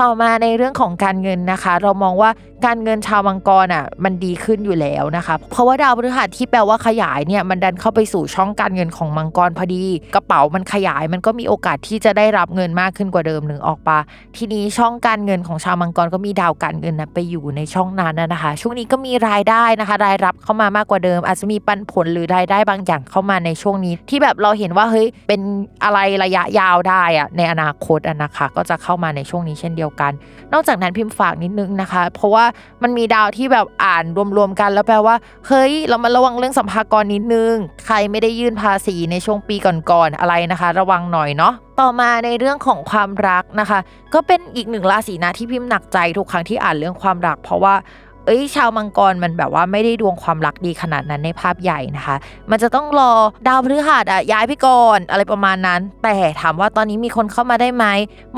[0.01, 2.31] ต่อมาในเรื่องของการเงินนะคะ เรามองว่า
[2.67, 9.85] การเงินชาวมังกรอะมันดีขึ้นอยู่แล้วนะคะ เพราะว่าดาวพฤหัสที่แปลว่าขยายเนี่ยมันดันเข้าไปสู่ช่องการเงินของมังกรพอดี
[10.15, 13.99] กระเป๋ามันขยายมันก็มีโอกาสที่จะได้รับเงินมากขึ้นกว่าเดิมหนึ่งออกปะ
[14.37, 25.41] ทีนี้ช่องการเงินของชาวมังกรก็มีดาวการเงินนะไปอยู่ในช่องนั้นนะคะ ช่วงนี้ก็มีรายได้นะคะ รายรับเข้ามามากกว่าเดิม อาจจะมีปันผลหรือรายได้บางอย่างเข้ามาในช่วงนี้ ที่แบบเราเห็นว่าเฮ้ยเป็น
[25.85, 30.13] อะไรระยะยาวได้อะในอนาคตอะนะคะ ก็จะเข้ามาในช่วงนี้เช่นเดียวยวกัน
[30.53, 32.45] นอกจากนั้นพิมพ์ฝากนิดนึงนะคะ เพราะว่า
[32.83, 34.05] มันมีดาวที่แบบอ่าน
[34.37, 35.17] รวมๆกัน แล้วแปลว่า
[35.47, 37.55] เฮ้ยเรามาระวังเรื่องสัมภากรนิดนึง
[37.87, 39.57] ใครไม่ได้ยื่นภาษีในช่วงปี
[39.91, 43.79] ก่อนๆอะไรนะคะ ระวังหน่อยเนาะต่อมาในเรื่องของความรักนะคะ
[44.15, 47.75] ก็เป็นอีกหนึ่งราศีนะที่พิมพ์หนักใจทุกครั้งที่อ่านเรื่องความรัก เพราะว่า
[48.27, 52.17] เอ้ยชาวมังกรมันแบบว่าไม่ได้ดวงความรักดีขนาดนั้นในภาพใหญ่นะคะ
[52.51, 53.13] มันจะต้องรอ
[53.47, 57.85] ดาวพฤหัสอะย้ายไปก่อนอะไรประมาณนั้น แต่ถามว่าตอนนี้มีคนเข้ามาได้ไหม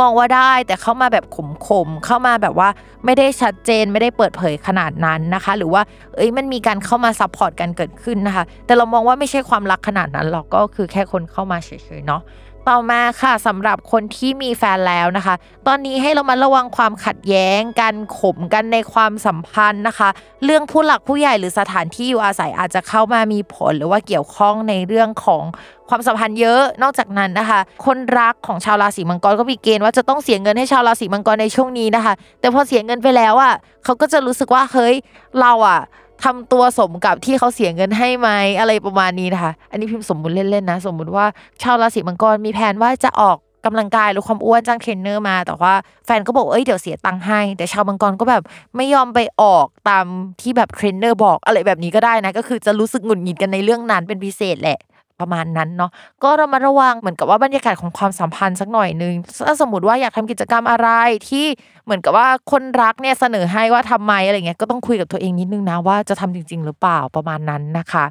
[0.00, 1.24] มองว่าได้แต่เข้ามาแบบ
[1.66, 2.68] ขมๆเข้ามาแบบว่า
[3.04, 5.82] ไม่ได้ชัดเจนไม่ได้เปิดเผยขนาดนั้นนะคะ หรือว่า
[6.16, 12.22] เอ้ยมันมีการเข้ามา support กันเกิดขึ้นนะคะ แต่เรามองว่าไม่ใช่ความรักขนาดนั้นหรอกก็คือแค่คนเข้ามาเฉยๆเนาะ
[12.68, 15.34] ต่อมาค่ะสำหรับคนที่มีแฟนแล้วนะคะ
[15.66, 20.08] ตอนนี้ให้เรามาระวังความขัดแย้งกันข่มกันในความสัมพันธ์นะคะ
[20.44, 25.42] เรื่องผู้หลักผู้ใหญ่หรือสถานที่อยู่อาศัยอาจจะเข้ามามีผลหรือว่าเกี่ยวข้องในเรื่องของ
[25.88, 33.54] ความสัมพันธ์เยอะ นอกจากนั้นนะคะ คนรักของชาวราศีมังกรก็มีเกณฑ์ว่าจะต้องเสียเงินให้ชาวราศีมังกรในช่วงนี้นะคะ แต่พอเสียเงินไปแล้วอะ
[33.84, 34.94] เขาก็จะรู้สึกว่าเฮ้ย
[35.40, 35.80] เราอะ
[36.24, 38.28] ทำตัวสมกับที่เขาเสียเงินให้ไหม
[38.60, 41.26] อะไรประมาณนี้นะคะ อันนี้พิมพ์สมมุติเล่นๆนะ สมมุติว่า
[41.62, 45.72] ชาวราศีมังกรมีแผนว่าจะออกกำลังกายลดความอ้วนจ้างเทรนเนอร์มา แต่ว่า
[46.06, 48.42] แฟนก็บอกเอ้ยเดี๋ยวเสียตังค์ให้ แต่ชาวมังกรก็แบบ
[48.76, 50.06] ไม่ยอมไปออกตาม
[50.40, 54.78] ที่แบบเทรนเนอร์บอกอะไรแบบนี้ก็ได้นะ ก็คือจะรู้สึกหงุดหงิดกันในเรื่องนั้นเป็นพิเศษแหละ
[55.20, 55.90] ประมาณนั้นเนาะ
[56.22, 59.14] ก็เรามาระวังเหมือนกับว่าบรรยากาศของความสัมพันธ์สักหน่อยนึง
[59.46, 60.88] ถ้าสมมติว่าอยากทำกิจกรรมอะไร
[61.28, 61.46] ที่
[61.84, 68.04] เหมือนกับว่าคนรักเนี่ยเสนอให้ว่าทำไมอะไรเงี้ยก็ต้องคุยกับตัวเองนิดนึงนะว่าจะทำจริง ๆ หรือเปล่าประมาณนั้นนะคะ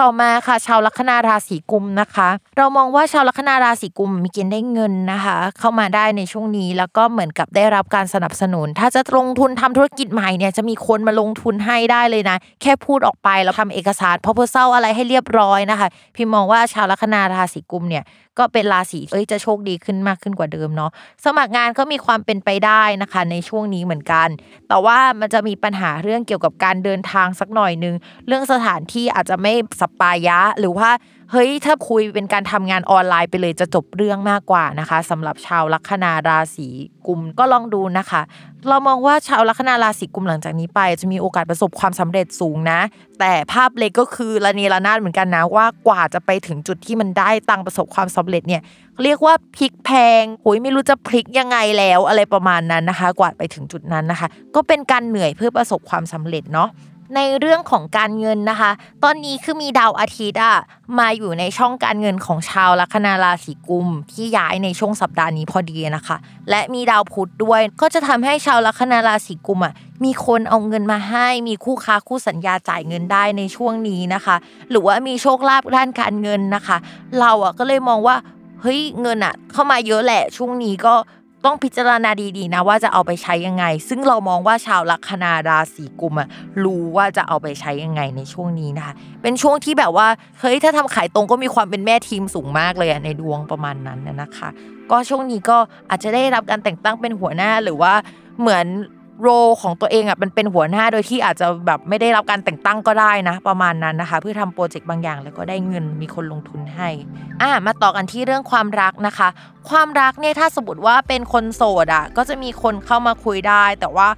[0.00, 2.28] ต่อมาค่ะ ชาวลัคนาราศีกุมนะคะ
[2.58, 18.04] เรามองว่าชาวลัคนาราศีกุมมีเกณฑ์ได้เงินนะคะ เข้ามาได้ในช่วงนี้แล้วก็เหมือนกับได้รับการสนับสนุน ถ้าจะลงทุนทำธุรกิจใหม่เนี่ยจะมีคนมาลงทุนให้ได้เลยนะ แค่พูดออกไปแล้วทำเอกสารพอเพอร์เซลอะไรให้เรียบร้อยนะคะ พิมมองว่าชาวลัคนาราศีกุมเนี่ย
[18.38, 20.90] ก็เป็นราศีเอ้ยจะโชคดีขึ้นมากขึ้นกว่าเดิมเนาะ
[21.24, 24.28] สมัครงานก็มีความเป็นไปได้นะคะ ในช่วงนี้เหมือนกัน
[24.68, 27.94] แต่ว่ามันจะมีปัญหาเรื่องเกี่ยวกับการเดินทางสักหน่อยนึง
[28.26, 30.90] เรื่องสถานที่อาจจะไม่สปายะหรือว่า
[31.34, 36.68] เฮ้ยถ้าคุยเป็นการทำงานออนไลน์ไปเลยจะจบเรื่องมากกว่านะคะสำหรับชาวลัคนาราศี
[37.06, 38.22] กุมก็ลองดูนะคะ
[38.68, 42.80] เรามองว่าชาวลัคนาราศีกุมหลังจากนี้ไป จะมีโอกาสประสบความสำเร็จสูงนะ
[43.20, 48.62] แต่ภาพเล็กก็คือระเนระนาดเหมือนกันนะว่ากว่าจะไปถึงจุดที่มันได้ตังประสบความสำเร็จเนี่ย
[49.02, 49.90] เรียกว่าพลิกแพ
[50.22, 56.68] งโอ้ยไม่รู้จะพลิกยังไงแล้วอะไรประมาณนั้นนะคะ กว่าไปถึงจุดนั้นนะคะ ก็เป็นการเหนื่อยเพื่อประสบความสำเร็จเนาะ
[57.16, 58.70] ในเรื่องของการเงินนะคะ
[59.04, 60.56] ตอนนี้คือมีดาวอาทิตย์อะ
[60.98, 66.16] มาอยู่ในช่องการเงินของชาวลัคนาราศีกุมที่ย้ายในช่วงสัปดาห์นี้พอดีนะคะ
[66.50, 69.72] และมีดาวพุธด้วย ก็จะทำให้ชาวลัคนาราศีกุมอะ
[70.04, 74.36] มีคนเอาเงินมาให้ มีคู่ค้าคู่สัญญาจ่ายเงินได้ในช่วงนี้นะคะ
[74.70, 76.76] หรือว่ามีโชคลาภด้านการเงินนะคะ
[77.20, 78.16] เราอะก็เลยมองว่า
[78.60, 80.94] เฮ้ยเงินอะ เข้ามาเยอะแหละช่วงนี้ก็
[81.44, 86.28] ต้องพิจารณาดีๆนะว่าจะเอาไปใช้ยังไง ซึ่งเรามองว่าชาวลัคนาราศีกุมอะ
[86.64, 90.08] รู้ว่าจะเอาไปใช้ยังไงในช่วงนี้นะคะเป็นช่วงที่แบบว่า
[90.40, 94.48] เฮ้ยถ้าทำขายตรงก็มีความเป็นแม่ทีมสูงมากเลยอะในดวงประมาณนั้นนะคะ
[94.90, 95.58] ก็ช่วงนี้ก็
[95.90, 97.94] อาจจะได้รับการแต่งตั้งเป็นหัวหน้าหรือว่า
[98.40, 98.66] เหมือน
[99.20, 99.28] โร
[99.62, 106.88] ของตัวเองอะมันเป็นหัวหน้าโดยที่อาจจะแบบไม่ได้รับการแต่งตั้งก็ได้นะ ประมาณนั้นนะคะ เพื่อทำโปรเจกต์บางอย่างแล้วก็ได้เงินมีคนลงทุนให้
[107.42, 109.28] อะมาต่อกันที่เรื่องความรักนะคะ
[109.70, 114.08] ความรักเนี่ยถ้าสมมติว่าเป็นคนโสดอะก็จะมีคนเข้ามาคุยได้ แต่ว่า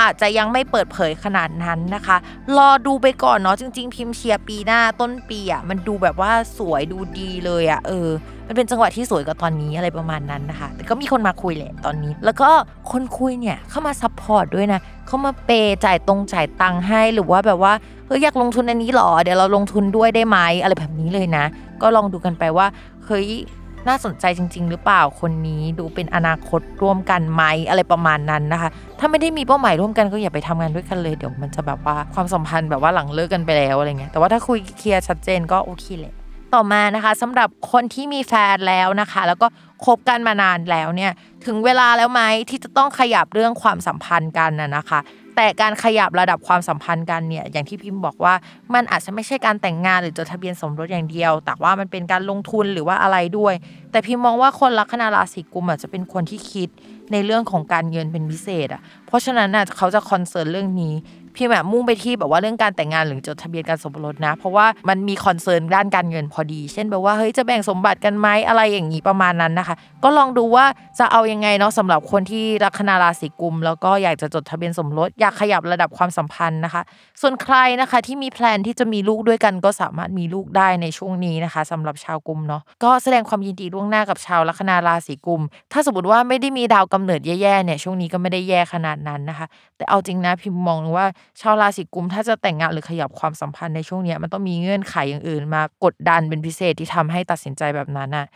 [0.00, 2.16] อาจจะยังไม่เปิดเผยขนาดนั้นนะคะ
[2.56, 8.08] รอดูไปก่อนเนาะจริง ๆ พิมพ์เชียร์ปีหน้าต้นปีอะมันดูแบบว่าสวยดูดีเลยอะเออ
[8.46, 12.48] มันเป็นจังหวะที่สวยกว่าตอนนี้อะไรประมาณนั้นนะคะ แต่ก็มีคนมาคุยแหละตอนนี้ แล้วก็
[12.92, 17.72] คนคุยเนี่ยเข้ามา support ด้วยนะเข้ามาเปย์จ่ายตรงจ่ายตังค์ให้หรือว่าแบบว่า
[18.06, 21.44] เฮ้ยอยากลงทุนอันนี้หรอเดี๋ยวเราลงทุนด้วยได้ไหมอะไรแบบนี้เลยนะ
[21.82, 22.66] ก็ลองดูกันไปว่า
[23.06, 23.28] เฮ้ย
[23.88, 36.14] น่าสนใจจริง ๆ หรือเปล่าคนนี้ดูเป็นอนาคตร่วมกันไหมอะไรประมาณนั้นนะคะ ถ้าไม่ได้มีเป้าหมายร่วมกันก็อย่าไปทำงานด้วยกันเลยเดี๋ยวมันจะแบบว่าความสัมพันธ์แบบว่าหลังเลิกกันไปแล้วอะไรเงี้ยแต่ว่าถ้าคุยเคลียร์ชัดเจนก็โอเคแหละ
[36.54, 39.46] ต่อมานะคะสำหรับคนที่มีแฟนแล้วนะคะ แล้วก็
[39.84, 41.12] คบกันมานานแล้วเนี่ย
[41.46, 45.00] ถึงเวลาแล้วไหมที่จะต้องขยับเรื่องความสัมพันธ์กันนะนะคะ
[45.36, 48.34] แต่การขยับระดับความสัมพันธ์กันเนี่ยอย่างที่พิมพ์บอกว่า
[48.74, 53.54] มันอาจจะไม่ใช่การแต่งงานหรือจดทะเบียนสมรสอย่างเดียว แต่ว่ามันเป็นการลงทุนหรือว่าอะไรด้วย
[53.90, 56.68] แต่พิมพ์มองว่าคนลัคนาราศีกุมภ์อาจจะเป็นคนที่คิด
[57.12, 60.94] ในเรื่องของการเงินเป็นพิเศษอะเพราะฉะนั้นน่ะเขาจะ concern เรื่องนี้
[61.36, 70.64] พี่แบบมุ่งไปที่แบบว่าเรื่องการแต่งงานหรือจดทะเบียนการสมรสนะ เพราะว่ามันมี concern ด้านการเงินพอดี เช่นแบบว่าเฮ้ยจะแบ่งสมบัติกันไหมอะไรอย่างนี้ประมาณนั้นนะคะ ก็ลองดูว่า
[70.98, 76.82] จะเอายังไงเนาะสำหรับคนที่ลัคนาราศีกุม แล้วก็อยากจะจดทะเบียนสมรสอยากขยับระดับความสัมพันธ์นะคะ
[77.20, 91.06] ส่วนใครนะคะที่มีแพลนที่จะมีลูกด้วยกันก็สามารถมีลูกได้ในช่วงนี้นะคะสำหรับชาวกุมเนาะก็แสดงความยินดีล่วงหน้ากับชาวลัคนาราศีกุม ถ้าสมมติว่าไม่ได้มีดาวกำเนิดแย่ๆเนี่ยช่วงนี้ก็ไม่ได้แย่ขนาดนั้นนะคะ แต่เอาจริงนะพิมมองว่า
[91.40, 98.26] ชาวราศีกุมถ้าจะแต่งงานหรือขยับความสัมพันธ์ในช่วงนี้มันต้องมีเงื่อนไขอย่างอื่น มากดดันเป็นพิเศษที่ทำให้ตัดสินใจแบบนั้นน่ะ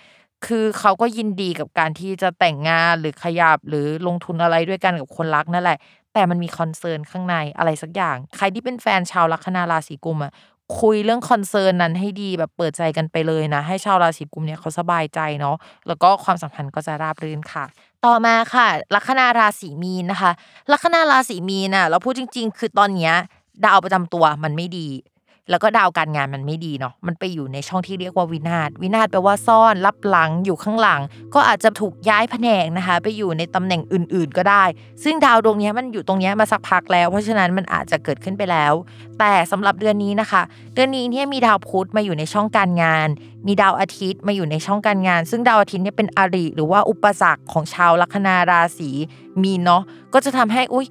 [0.47, 5.79] คือเขาก็ยินดีกับการที่จะแต่งงานหรือขยับหรือลงทุนอะไรด้วยกันกับคนรักนั่นแหละ
[6.13, 10.33] แต่มันมี concern ข้างในอะไรสักอย่าง ใครที่เป็นแฟนชาวลัคนาราศีกุมภ์อะ
[10.81, 15.57] คุยเรื่อง concern นั้นให้ดีแบบเปิดใจกันไปเลยนะ ให้ชาวราศีกุมภ์เนี่ยเขาสบายใจเนาะ
[15.87, 17.65] แล้วก็ความสัมพันธ์ก็จะราบรื่นค่ะ
[18.05, 20.33] ต่อมาค่ะลัคนาราศีมีนนะคะ
[20.73, 23.15] ลัคนาราศีมีนน่ะเราพูดจริง ๆ คือตอนเนี้ย
[23.65, 24.89] ดาวประจำตัวมันไม่ดี
[25.51, 31.01] แล้วก็ดาวการงานมันไม่ดีเนาะมันไปอยู่ในช่องที่เรียกว่าวินาศวินาศแปลว่าซ่อนรับหลังอยู่ข้างหลัง
[31.35, 34.65] ก็อาจจะถูกย้ายแผนกนะคะ ไปอยู่ในตำแหน่งอื่น ๆ ก็ได้
[35.05, 38.73] ซึ่งดาวดวงนี้มันอยู่ตรงนี้มาสักพักแล้ว เพราะฉะนั้นมันอาจจะเกิดขึ้นไปแล้ว
[39.19, 40.43] แต่สำหรับเดือนนี้นะคะ
[40.75, 43.09] เดือนนี้เนี่ยมีดาวพุธมาอยู่ในช่องการงาน
[43.47, 48.91] มีดาวอาทิตย์มาอยู่ในช่องการงาน ซึ่งดาวอาทิตย์เนี่ยเป็นอริหรือว่าอุปสรรคของชาวลัคนาราศี
[49.43, 49.83] มีนเนาะ
[50.15, 50.87] ก็จะทำให้อุ้ย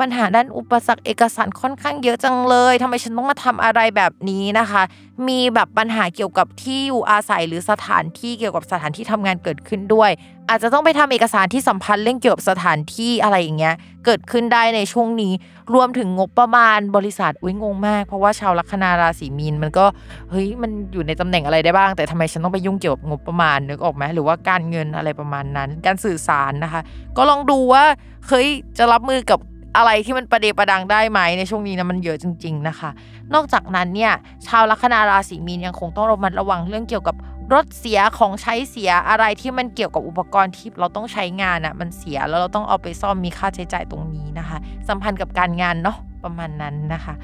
[0.00, 4.82] ปัญหาด้านอุปสรรคเอกสารค่อนข้างเยอะจังเลยทำไมฉันต้องมาทำอะไรแบบนี้นะคะ
[5.28, 10.10] มีแบบปัญหาเกี่ยวกับที่อยู่อาศัยหรือสถานที่เกี่ยวกับสถานที่ทำงานเกิดขึ้นด้วย
[10.48, 13.74] อาจจะต้องไปทำเอกสารที่สัมพันธ์เรื่องเกี่ยวกับสถานที่อะไรอย่างเงี้ย
[14.04, 15.32] เกิดขึ้นได้ในช่วงนี้
[15.74, 19.86] รวมถึงงบประมาณบริษัทอุ้ยงงมาก เพราะว่าชาวลัคนาราศีมีนมันก็
[20.30, 26.80] เฮ้ยมันอยู่ในตำแหน่งอะไรได้บ้าง แต่ทำไมฉันต้องไปยุ่งเกี่ยวกับงบประมาณนึกออกไหมหรือว่าการเงินอะไรประมาณนั้น การสื่อสารนะคะ
[27.16, 27.84] ก็ลองดูว่า
[28.28, 28.48] เฮ้ย
[28.78, 29.38] จะรับมือกับ
[29.76, 32.90] อะไรที่มันประเดประดังได้ไหมในช่วงนี้นะมันเยอะจริง ๆนะคะ
[33.34, 34.12] นอกจากนั้นเนี่ย
[34.46, 37.16] ชาวลัคนาราศีมีนยังคงต้องระมัดระวังเรื่องเกี่ยวกับ
[37.52, 44.58] รถเสียของใช้เสียอะไรที่มันเกี่ยวกับอุปกรณ์ที่เราต้องใช้งานอะ่ะมันเสียแล้วเราต้องเอาไปซ่อมมีค่าใช้จ่ายตรงนี้นะคะ
[44.88, 47.14] สัมพันธ์กับการงานเนาะประมาณนั้นนะคะ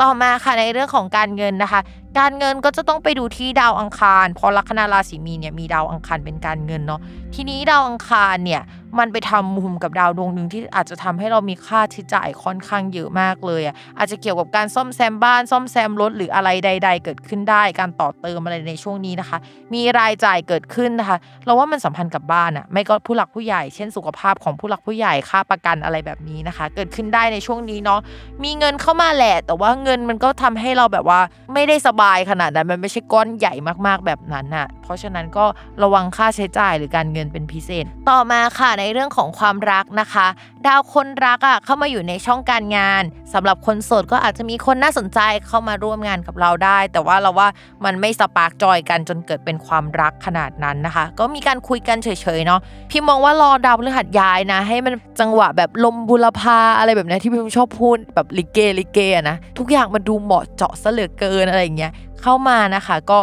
[0.00, 1.80] ต่อมาค่ะในเรื่องของการเงินนะคะ
[2.18, 7.00] การเงินก็จะต้องไปดูที่ดาวอังคารเพราะลัคนาราศีมีนเนี่ยมีดาวอังคารเป็นการเงินเนาะ
[7.34, 8.62] ทีนี้ดาวอังคารเนี่ย
[8.98, 19.38] มันไปทำมุมกับดาวดวงหนึ่งที่อาจจะทำให้เรามีค่าใช้จ่ายค่อนข้างเยอะมากเลยอะอาจจะเกี่ยวกับการซ่อมแซมบ้าน ซ่อมแซมรถหรืออะไรใด ๆ เกิดขึ้นได้ การต่อเติมอะไรในช่วงนี้นะคะ
[19.74, 28.00] มีรายจ่ายเกิดขึ้นนะคะ เราว่ามันสัมพันธ์กับบ้านอะไม่ก็ผู้หลักผู้ใหญ่ เช่น สุขภาพของผู้หลักผู้ใหญ่ค่าประกันอะไรแบบนี้นะคะ เกิดขึ้นได้ในช่วงนี้เนาะ
[28.44, 31.20] มีเงินเข้ามาแหละ แต่ว่าเงินมันก็ทำให้เราแบบว่า
[31.54, 33.54] ไม่ได้สบายขนาดนั้นมันไม่ใช่ก้อนใหญ่
[33.86, 35.44] มากๆแบบนั้นน่ะ เพราะฉะนั้นก็
[35.82, 40.26] ระวังค่าใช้จ่ายหรือการเงินเป็นพิเศษ ต่อมาค่ะในเรื่องของความรักนะคะ
[40.66, 43.02] ดาวคนรักอะเข้ามาอยู่ในช่องการงาน
[43.34, 47.48] สำหรับคนโสดก็อาจจะมีคนน่าสนใจเข้ามาร่วมงานกับเราได้ แต่ว่าเราว่า
[47.84, 61.92] มันไม่ spark joy กันจนเกิดเป็นความรักขนาดนั้นนะคะ ก็มีการคุยกันเฉยๆเนาะพิมพ์มองว่ารอดาวพฤหัสย้ายนะ ให้มันจังหวะแบบลมบุรพาอะไรแบบนี้ที่พิมพ์ชอบพูดแบบลิเกลิเกอะนะทุกอย่างมันดูเหมาะเจาะซะเหลือเกินอะไรอย่างเงี้ย
[62.22, 63.18] เข้ามานะคะ ก็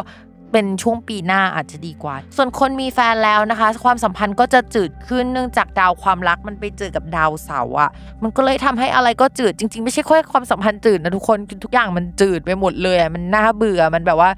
[0.52, 7.89] เป็นช่วงปีหน้าอาจจะดีกว่า ส่วนคนมีแฟนแล้วนะคะ ความสัมพันธ์ก็จะจืดขึ้นเนื่องจากดาวความรักมันไปเจอกับดาวเสาร์อะ
[8.24, 14.32] มันก็เลยทำให้อะไรก็จืดจริง ๆ ไม่ใช่แค่ความสัมพันธ์จืดนะทุกคนทุกอย่างมันจืดไปหมดเลยมันน่าเบื่อมันแบบว่า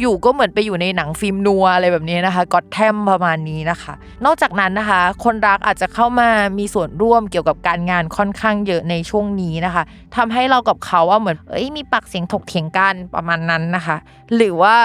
[0.00, 6.28] อยู่ๆก็เหมือนไปอยู่ในหนังฟิล์มนัวอะไรแบบนี้นะคะก็แทมประมาณนี้นะคะ นอกจากนั้นนะคะ คนรักอาจจะเข้ามา
[6.58, 9.82] มีส่วนร่วมเกี่ยวกับการงานค่อนข้างเยอะในช่วงนี้นะคะ
[10.16, 13.96] ทำให้เรากับเขาว่าเหมือนเอ้ยมีปากเสียงถกเถียงกันประมาณนั้นนะคะ
[14.36, 14.76] หรือว่า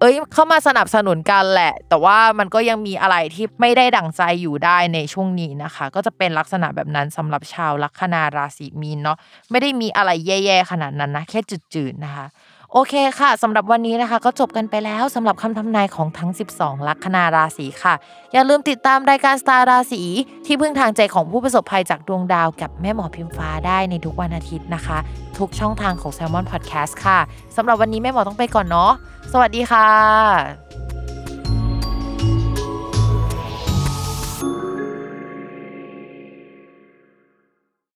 [0.00, 9.18] เอ้ยเข้ามาสนับสนุนกันแหละ แต่ว่ามันก็ยังมีอะไรที่ไม่ได้ดั่งใจอยู่ได้ในช่วงนี้นะคะ ก็จะเป็นลักษณะแบบนั้นสำหรับชาวลัคนาราศีมีนเนาะ
[9.50, 11.40] ไม่ได้มีอะไรแย่ๆขนาดนั้นนะแค่
[11.74, 12.26] จืดๆนะคะ
[12.74, 17.94] โอเคค่ะสำหรับวันนี้นะคะ ก็จบกันไปแล้วสำหรับคำทำนายของทั้ง 12 ลัคนาราศีค่ะ
[18.32, 20.02] อย่าลืมติดตามรายการสตาร์ราศี
[20.46, 24.98] ที่พึ่งทางใจของผู้ประสบภัยจากดวงดาวกับแม่หมอพิมฟ้าได้ในทุกวันอาทิตย์นะคะ
[25.38, 27.18] ทุกช่องทางของ s ซ l m o n Podcast ค่ะ
[27.56, 28.92] สำหรับวันนี้แม่หมอต้องไปก่อนเนาะ
[29.32, 30.81] สวัสดีค่ะ